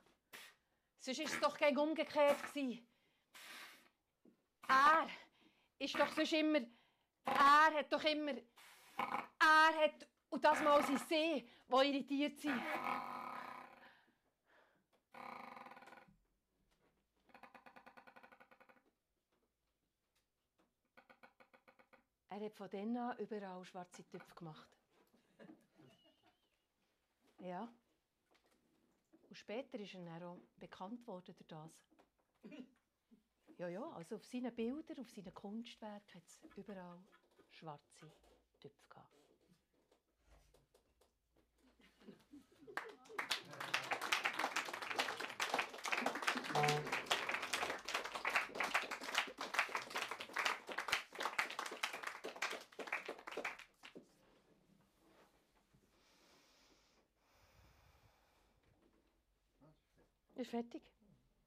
Sonst 0.98 1.18
war 1.18 1.26
es 1.26 1.40
doch 1.40 1.58
kein 1.58 1.76
umgekehrt. 1.76 2.38
Er 4.66 5.06
ist 5.78 5.98
doch 5.98 6.08
sonst 6.08 6.32
immer. 6.32 6.60
Er 7.26 7.74
hat 7.74 7.92
doch 7.92 8.04
immer. 8.04 8.32
Er 8.96 9.84
hat. 9.84 10.08
Und 10.30 10.42
das 10.42 10.62
mal 10.62 10.82
sein 10.84 10.96
See, 11.06 11.46
die 11.68 11.74
irritiert 11.74 12.38
sind. 12.38 12.62
Er 22.34 22.40
hat 22.46 22.56
von 22.56 22.68
dann 22.68 22.96
an 22.96 23.16
überall 23.18 23.64
schwarze 23.64 24.04
Töpfe 24.08 24.34
gemacht. 24.34 24.68
Ja. 27.38 27.72
Und 29.28 29.36
später 29.36 29.78
ist 29.78 29.94
er 29.94 30.04
dann 30.04 30.22
auch 30.24 30.40
bekannt 30.56 31.06
worden 31.06 31.32
durch 31.36 31.46
das. 31.46 31.80
Ja, 33.56 33.68
ja, 33.68 33.88
also 33.90 34.16
auf 34.16 34.24
seinen 34.24 34.52
Bildern, 34.52 34.98
auf 34.98 35.10
seinen 35.10 35.32
Kunstwerken 35.32 36.14
hat 36.20 36.26
es 36.26 36.42
überall 36.56 36.98
schwarze 37.50 38.10
Töpfe 38.58 38.88
gehabt. 38.88 39.23
Fertig. 60.54 60.82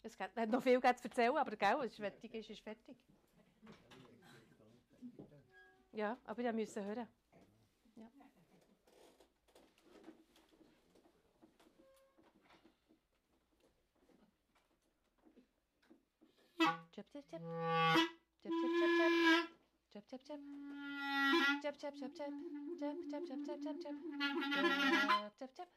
Es 0.04 0.20
hat 0.20 0.50
noch 0.50 0.62
viel 0.62 0.80
zu 0.82 0.88
erzählen, 0.88 1.38
aber 1.38 1.56
gell, 1.56 1.82
es 1.86 1.96
fertig 1.96 2.34
ist, 2.34 2.50
ist 2.50 2.62
fertig. 2.62 2.98
Ja, 5.94 6.18
aber 6.26 6.44
ich 6.44 6.54
musste 6.54 6.84
hören. 6.84 7.08
Ja. 7.96 8.10
Chip, 16.92 17.08
chip, 17.12 17.26
chip. 17.30 17.42
Chip, 18.42 18.54
chip, 18.60 18.74
chip, 18.80 18.92
chip. 18.98 19.14
Chip, 19.92 20.06
chip, 20.10 20.22
chip. 20.28 20.42
Chip, 21.62 21.76
chip, 21.80 21.94
chip, 22.00 22.14
chip. 22.18 22.32
Chip, 22.80 22.96
chip, 23.10 23.24
chip, 23.28 23.40
chip, 23.46 23.60
chip, 23.64 23.78
chip. 23.82 23.96
Chip, 25.40 25.52
chip, 25.56 25.70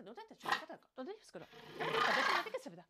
그 0.00 0.04
노래한테 0.04 0.34
좋아하더라고. 0.36 0.82
노래 0.96 1.12
힘쓰고. 1.12 1.40
그러니까 1.40 2.14
내가 2.14 2.22
생각했습니다. 2.22 2.84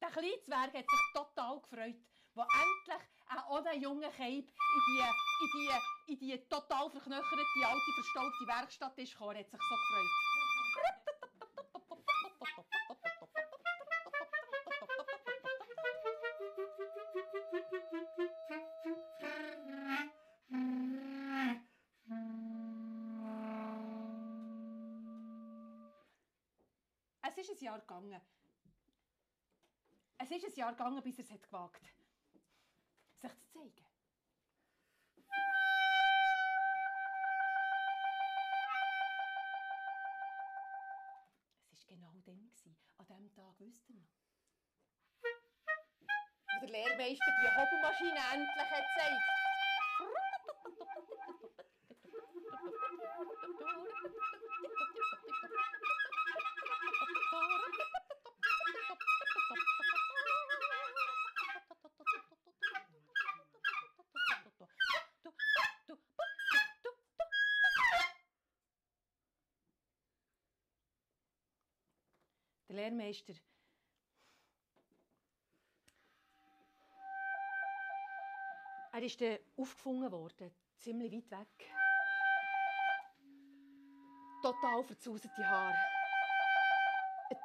Der 0.00 0.10
kleine 0.10 0.40
Zwerg 0.42 0.74
hat 0.74 0.84
sich 0.90 1.00
total 1.12 1.60
gefreut, 1.60 1.96
wo 2.34 2.42
endlich 2.42 3.02
auch 3.48 3.62
der 3.62 3.76
junge 3.76 4.10
Keib 4.10 4.48
in 4.48 4.82
die, 4.88 5.02
in 5.40 5.50
die, 5.54 6.12
in 6.12 6.18
die 6.18 6.48
total 6.48 6.90
verknöcherte, 6.90 7.42
alte, 7.64 7.92
verstaubte 7.94 8.46
Werkstatt 8.46 8.98
ist 8.98 9.12
gekommen. 9.12 9.36
Er 9.36 9.40
hat 9.40 9.50
sich 9.50 9.60
so 9.60 9.74
gefreut. 9.76 10.33
Jahr 30.64 30.72
gegangen, 30.72 31.02
bis 31.02 31.18
er 31.18 31.24
es 31.24 31.30
hat 31.30 31.42
gewagt 31.42 31.82
sich 33.20 33.38
zu 33.38 33.48
zeigen. 33.48 33.86
Es 41.70 41.80
war 41.80 41.96
genau 41.96 42.12
gewesen, 42.12 42.76
an 42.96 43.06
diesem 43.06 43.30
Tag, 43.30 43.60
ihr 43.60 43.94
noch? 43.94 44.08
Wo 46.54 46.60
der 46.60 46.70
Lehrmeister 46.70 47.32
die 47.42 47.56
Hobelmaschine 47.56 48.20
endlich 48.32 48.68
gezeigt. 48.70 49.43
Lehrmeister 73.14 73.34
Er 78.92 79.02
ist 79.02 79.20
aufgefunden 79.56 80.12
worden, 80.12 80.50
ziemlich 80.76 81.12
weit 81.12 81.30
weg. 81.30 81.70
Total 84.42 84.84
verzauste 84.84 85.28
Haare. 85.38 85.74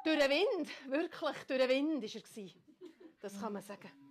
Durch 0.04 0.18
den 0.18 0.30
Wind, 0.30 0.90
wirklich 0.90 1.20
durch 1.20 1.58
den 1.58 1.68
Wind 1.68 2.02
war 2.02 2.44
er. 2.44 2.50
Das 3.20 3.40
kann 3.40 3.52
man 3.52 3.62
sagen. 3.62 4.09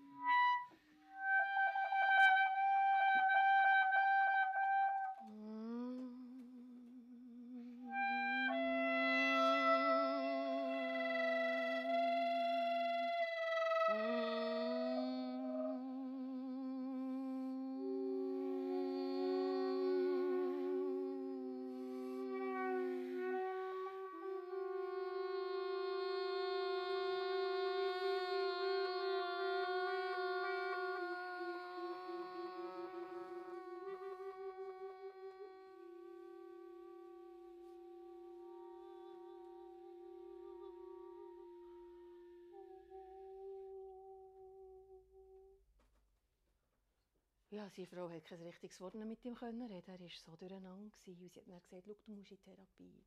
Seine 47.76 47.88
Frau 47.88 48.10
hat 48.10 48.26
kein 48.26 48.42
richtiges 48.42 48.82
Wort 48.82 48.96
mehr 48.96 49.06
mit 49.06 49.24
ihm 49.24 49.36
können 49.36 49.62
reden. 49.62 49.90
Er 49.90 50.00
war 50.00 50.10
so 50.10 50.36
durcheinander. 50.36 50.70
Und 50.80 50.94
sie 50.98 51.14
hat 51.14 51.36
dann 51.36 51.46
gesagt, 51.46 51.66
schau, 51.70 51.82
du 51.82 52.12
musst 52.12 52.32
in 52.32 52.40
Therapie. 52.42 53.04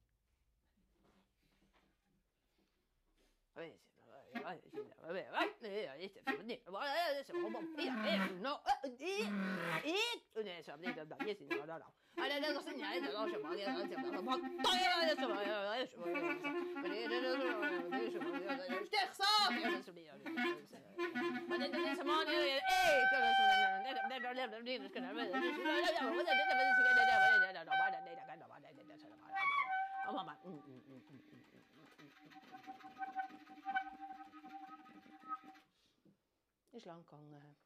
Ist 36.72 36.86
lang 36.86 37.04
gegangen. 37.04 37.56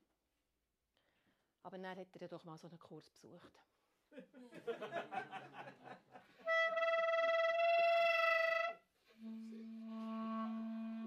Aber 1.63 1.79
dann 1.79 1.91
hat 1.91 1.99
er 1.99 2.21
ja 2.21 2.29
doch 2.29 2.43
mal 2.43 2.59
so 2.59 2.67
einen 2.67 2.79
Kurs 2.81 3.09
besucht. 3.11 3.61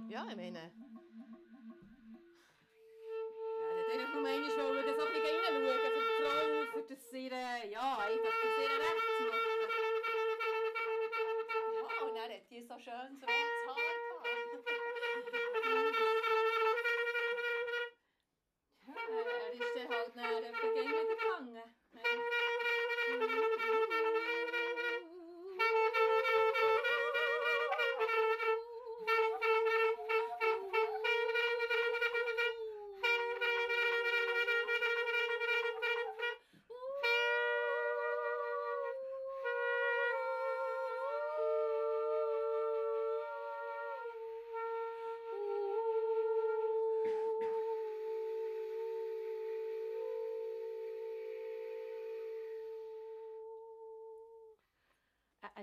ja, 0.09 0.25
ich 0.29 0.35
meine. 0.37 0.78
schönes 12.79 13.09
schön 13.09 13.17
so 13.19 13.27
Haar 13.27 13.75
gehabt. 14.09 14.69
er 19.35 19.53
ist 19.53 19.75
dann 19.75 19.89
halt 19.89 20.15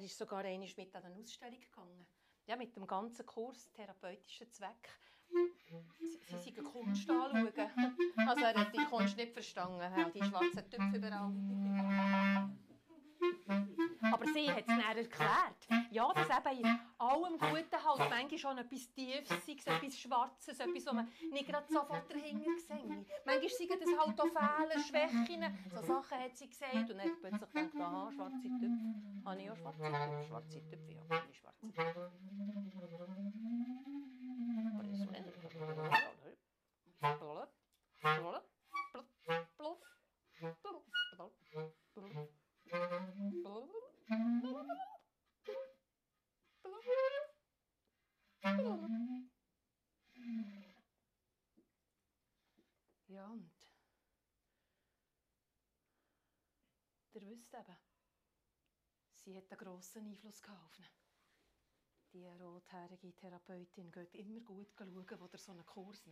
ist 0.07 0.19
sogar 0.19 0.45
einmal 0.45 0.69
mit 0.77 0.97
an 0.97 1.05
eine 1.05 1.17
Ausstellung 1.17 1.61
gegangen. 1.61 2.07
Ja, 2.47 2.57
mit 2.57 2.75
dem 2.77 2.87
ganzen 2.87 3.27
Kurs 3.27 3.71
therapeutischen 3.73 4.51
Zweck. 4.53 4.89
Sie, 5.99 6.21
sie 6.27 6.39
sind 6.39 6.65
Kunst 6.65 7.11
anschauen. 7.11 7.53
Also 8.17 8.45
er 8.45 8.55
hat 8.55 8.73
die 8.73 8.85
Kunst 8.85 9.17
nicht 9.17 9.33
verstanden, 9.33 10.13
die 10.15 10.23
schwarzen 10.23 10.71
Töpfe 10.71 10.97
überall. 10.97 11.33
Aber 14.13 14.27
sie 14.27 14.49
hat 14.49 14.61
es 14.61 14.67
dann 14.67 14.97
erklärt. 14.97 15.91
Ja, 15.91 16.13
dass 16.13 16.29
eben 16.29 16.61
in 16.61 16.81
allem 16.99 17.39
Guten 17.39 17.85
halt 17.85 18.11
manchmal 18.37 18.39
schon 18.39 18.59
etwas 18.59 18.93
Tiefes, 18.93 19.67
etwas 19.67 19.99
Schwarzes, 19.99 20.61
etwas, 20.61 20.87
was 20.87 20.95
man 20.95 21.09
nicht 21.31 21.47
gerade 21.47 21.67
sofort 21.73 22.11
dahinter 22.11 22.59
sehen. 22.59 23.07
Manchmal 23.25 23.51
sind 23.51 23.71
das 23.71 23.99
halt 23.99 24.21
auch 24.21 24.27
Fehler, 24.27 24.81
Schwächen. 24.81 25.59
So 25.75 25.83
Sachen 25.83 26.19
hat 26.19 26.37
sie 26.37 26.49
gesagt. 26.49 26.75
Und 26.75 26.89
dann 26.91 27.01
hat 27.01 27.21
plötzlich 27.21 27.51
gedacht, 27.53 27.75
aha, 27.77 28.13
schwarze 28.13 28.49
Töpfe. 28.49 29.25
Habe 29.25 29.43
ich 29.43 29.51
auch 29.51 29.57
schwarze 29.57 29.83
Töpfe? 29.83 30.25
Schwarze 30.27 30.71
Töpfe, 30.71 30.93
ja, 30.93 31.01
habe 31.09 31.31
ich 31.31 31.39
schwarze 31.39 31.73
Töpfe. 31.73 32.13
Ja, 38.03 38.46
wisst 57.37 57.53
eben, 57.55 57.77
sie 59.15 59.37
hat 59.37 59.51
einen 59.51 59.59
grossen 59.59 60.09
Einfluss 60.09 60.43
auf 60.45 60.79
ihn. 60.79 60.87
Die 62.13 62.27
rothaarige 62.27 63.15
Therapeutin 63.15 63.93
geht 63.93 64.15
immer 64.15 64.41
gut 64.41 64.69
schauen, 64.79 64.95
wo 64.95 65.29
ihr 65.31 65.39
so 65.39 65.53
einen 65.53 65.67
Kurs. 65.67 66.03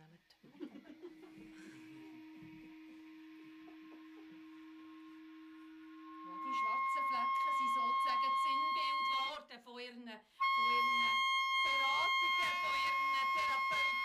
Ja, 6.27 6.35
die 6.45 6.55
schwarzen 6.61 7.03
Flecken 7.09 7.53
sind 7.57 7.71
sozusagen 7.75 8.23
das 8.23 8.37
Sinnbild 8.45 8.99
geworden 9.09 9.57
von 9.63 9.75
ihren, 9.79 10.05
von 10.05 10.65
ihren 10.75 10.91
Beratungen, 11.65 12.53
von 12.61 12.73
ihren 12.85 13.05
therapeutischen 13.33 14.04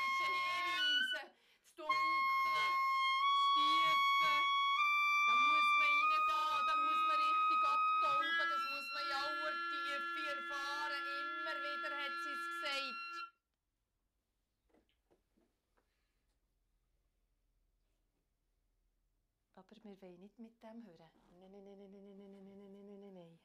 wir 19.85 20.01
wollen 20.03 20.21
nicht 20.21 20.39
mit 20.39 20.53
dem 20.63 20.85
hören. 20.85 21.11
Nein, 21.41 21.51
nein, 21.53 21.65
nein, 21.65 21.79
nein, 21.79 21.91
nein, 21.91 22.03
nein, 22.03 22.19
nein, 22.19 22.45
nein, 22.45 22.87
nein, 22.87 23.01
nein, 23.01 23.15
nein. 23.15 23.39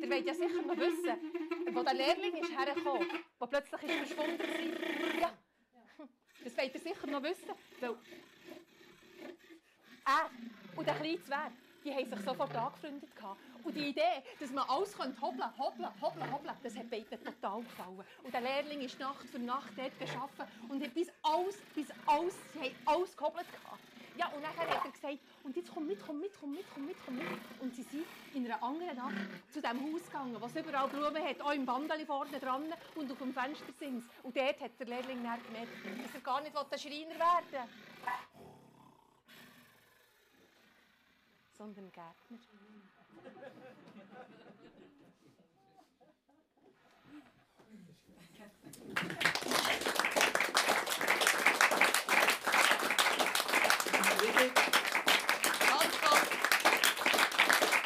Ihr 0.00 0.10
wollt 0.10 0.26
ja 0.26 0.34
sicher 0.34 0.62
noch 0.62 0.76
wissen, 0.76 1.74
wo 1.74 1.82
der 1.82 1.94
Lehrling 1.94 2.36
ist 2.36 2.50
hergekommen, 2.50 3.08
der 3.40 3.46
plötzlich 3.46 3.82
ist 3.82 4.14
verschwunden 4.14 4.38
war. 4.38 5.20
Ja, 5.20 5.38
das 6.42 6.56
wollt 6.56 6.74
ihr 6.74 6.80
sicher 6.80 7.06
noch 7.06 7.22
wissen, 7.22 7.50
weil 7.80 7.96
er 10.04 10.30
und 10.76 10.86
der 10.86 10.94
kleine 10.94 11.22
Zwerg, 11.22 11.52
die 11.84 11.92
haben 11.92 12.08
sich 12.08 12.20
sofort 12.20 12.54
angefreundet. 12.54 13.10
Und 13.62 13.74
die 13.74 13.88
Idee, 13.88 14.22
dass 14.38 14.50
man 14.50 14.68
alles 14.68 14.96
könnte 14.96 15.20
hobeln, 15.20 15.58
hobeln, 15.58 15.88
hobeln, 16.00 16.32
hobeln, 16.32 16.54
das 16.62 16.76
hat 16.76 16.90
beiden 16.90 17.24
total 17.24 17.62
gefallen. 17.62 18.04
Und 18.22 18.34
der 18.34 18.40
Lehrling 18.40 18.80
ist 18.80 18.98
Nacht 18.98 19.26
für 19.26 19.38
Nacht 19.38 19.72
dort 19.76 19.98
geschaffen 19.98 20.44
und 20.68 20.82
hat 20.82 20.92
bis 20.94 21.08
alles, 21.22 21.56
bis 21.74 21.88
alles, 22.06 22.34
sie 22.52 22.60
haben 22.60 22.74
alles 22.84 23.16
gehabt. 23.16 23.46
Ja, 24.16 24.28
und 24.28 24.42
dann 24.42 24.56
hat 24.56 24.84
er 24.84 24.90
gesagt, 24.90 25.18
und 25.42 25.56
jetzt 25.56 25.72
komm 25.74 25.86
mit, 25.86 25.98
komm 26.06 26.20
mit, 26.20 26.30
komm 26.38 26.52
mit, 26.52 26.64
komm 26.72 26.86
mit, 26.86 26.96
komm 27.04 27.16
mit. 27.16 27.26
Und 27.60 27.74
sie 27.74 27.82
sind 27.82 28.04
in 28.32 28.44
einer 28.46 28.62
anderen 28.62 28.96
Nacht 28.96 29.14
zu 29.50 29.60
diesem 29.60 29.80
Haus 29.80 30.06
gegangen, 30.06 30.36
wo 30.38 30.46
es 30.46 30.54
überall 30.54 30.88
Blumen 30.88 31.22
hat, 31.22 31.40
auch 31.40 31.52
im 31.52 31.66
Bandeli 31.66 32.06
vorne 32.06 32.38
dran 32.38 32.62
und 32.94 33.10
auf 33.10 33.18
dem 33.18 33.32
Fenster 33.32 33.72
sind 33.78 34.04
Und 34.22 34.36
dort 34.36 34.60
hat 34.60 34.70
der 34.78 34.86
Lehrling 34.86 35.24
dann 35.24 35.42
gemerkt, 35.46 35.72
dass 36.04 36.14
er 36.14 36.20
gar 36.20 36.40
nicht 36.42 36.54
der 36.54 36.78
Schreiner 36.78 37.18
werden 37.18 37.50
will. 37.50 38.33
sondern 41.56 41.90
Gärtner. 41.92 42.38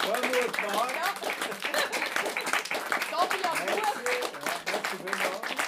Vormut, 0.09 0.57
Marc. 0.73 0.95
Ja. 0.97 1.09
Sophia, 3.11 3.51
Buch. 3.67 3.95
Merci 4.67 4.97
vielmals. 4.97 5.68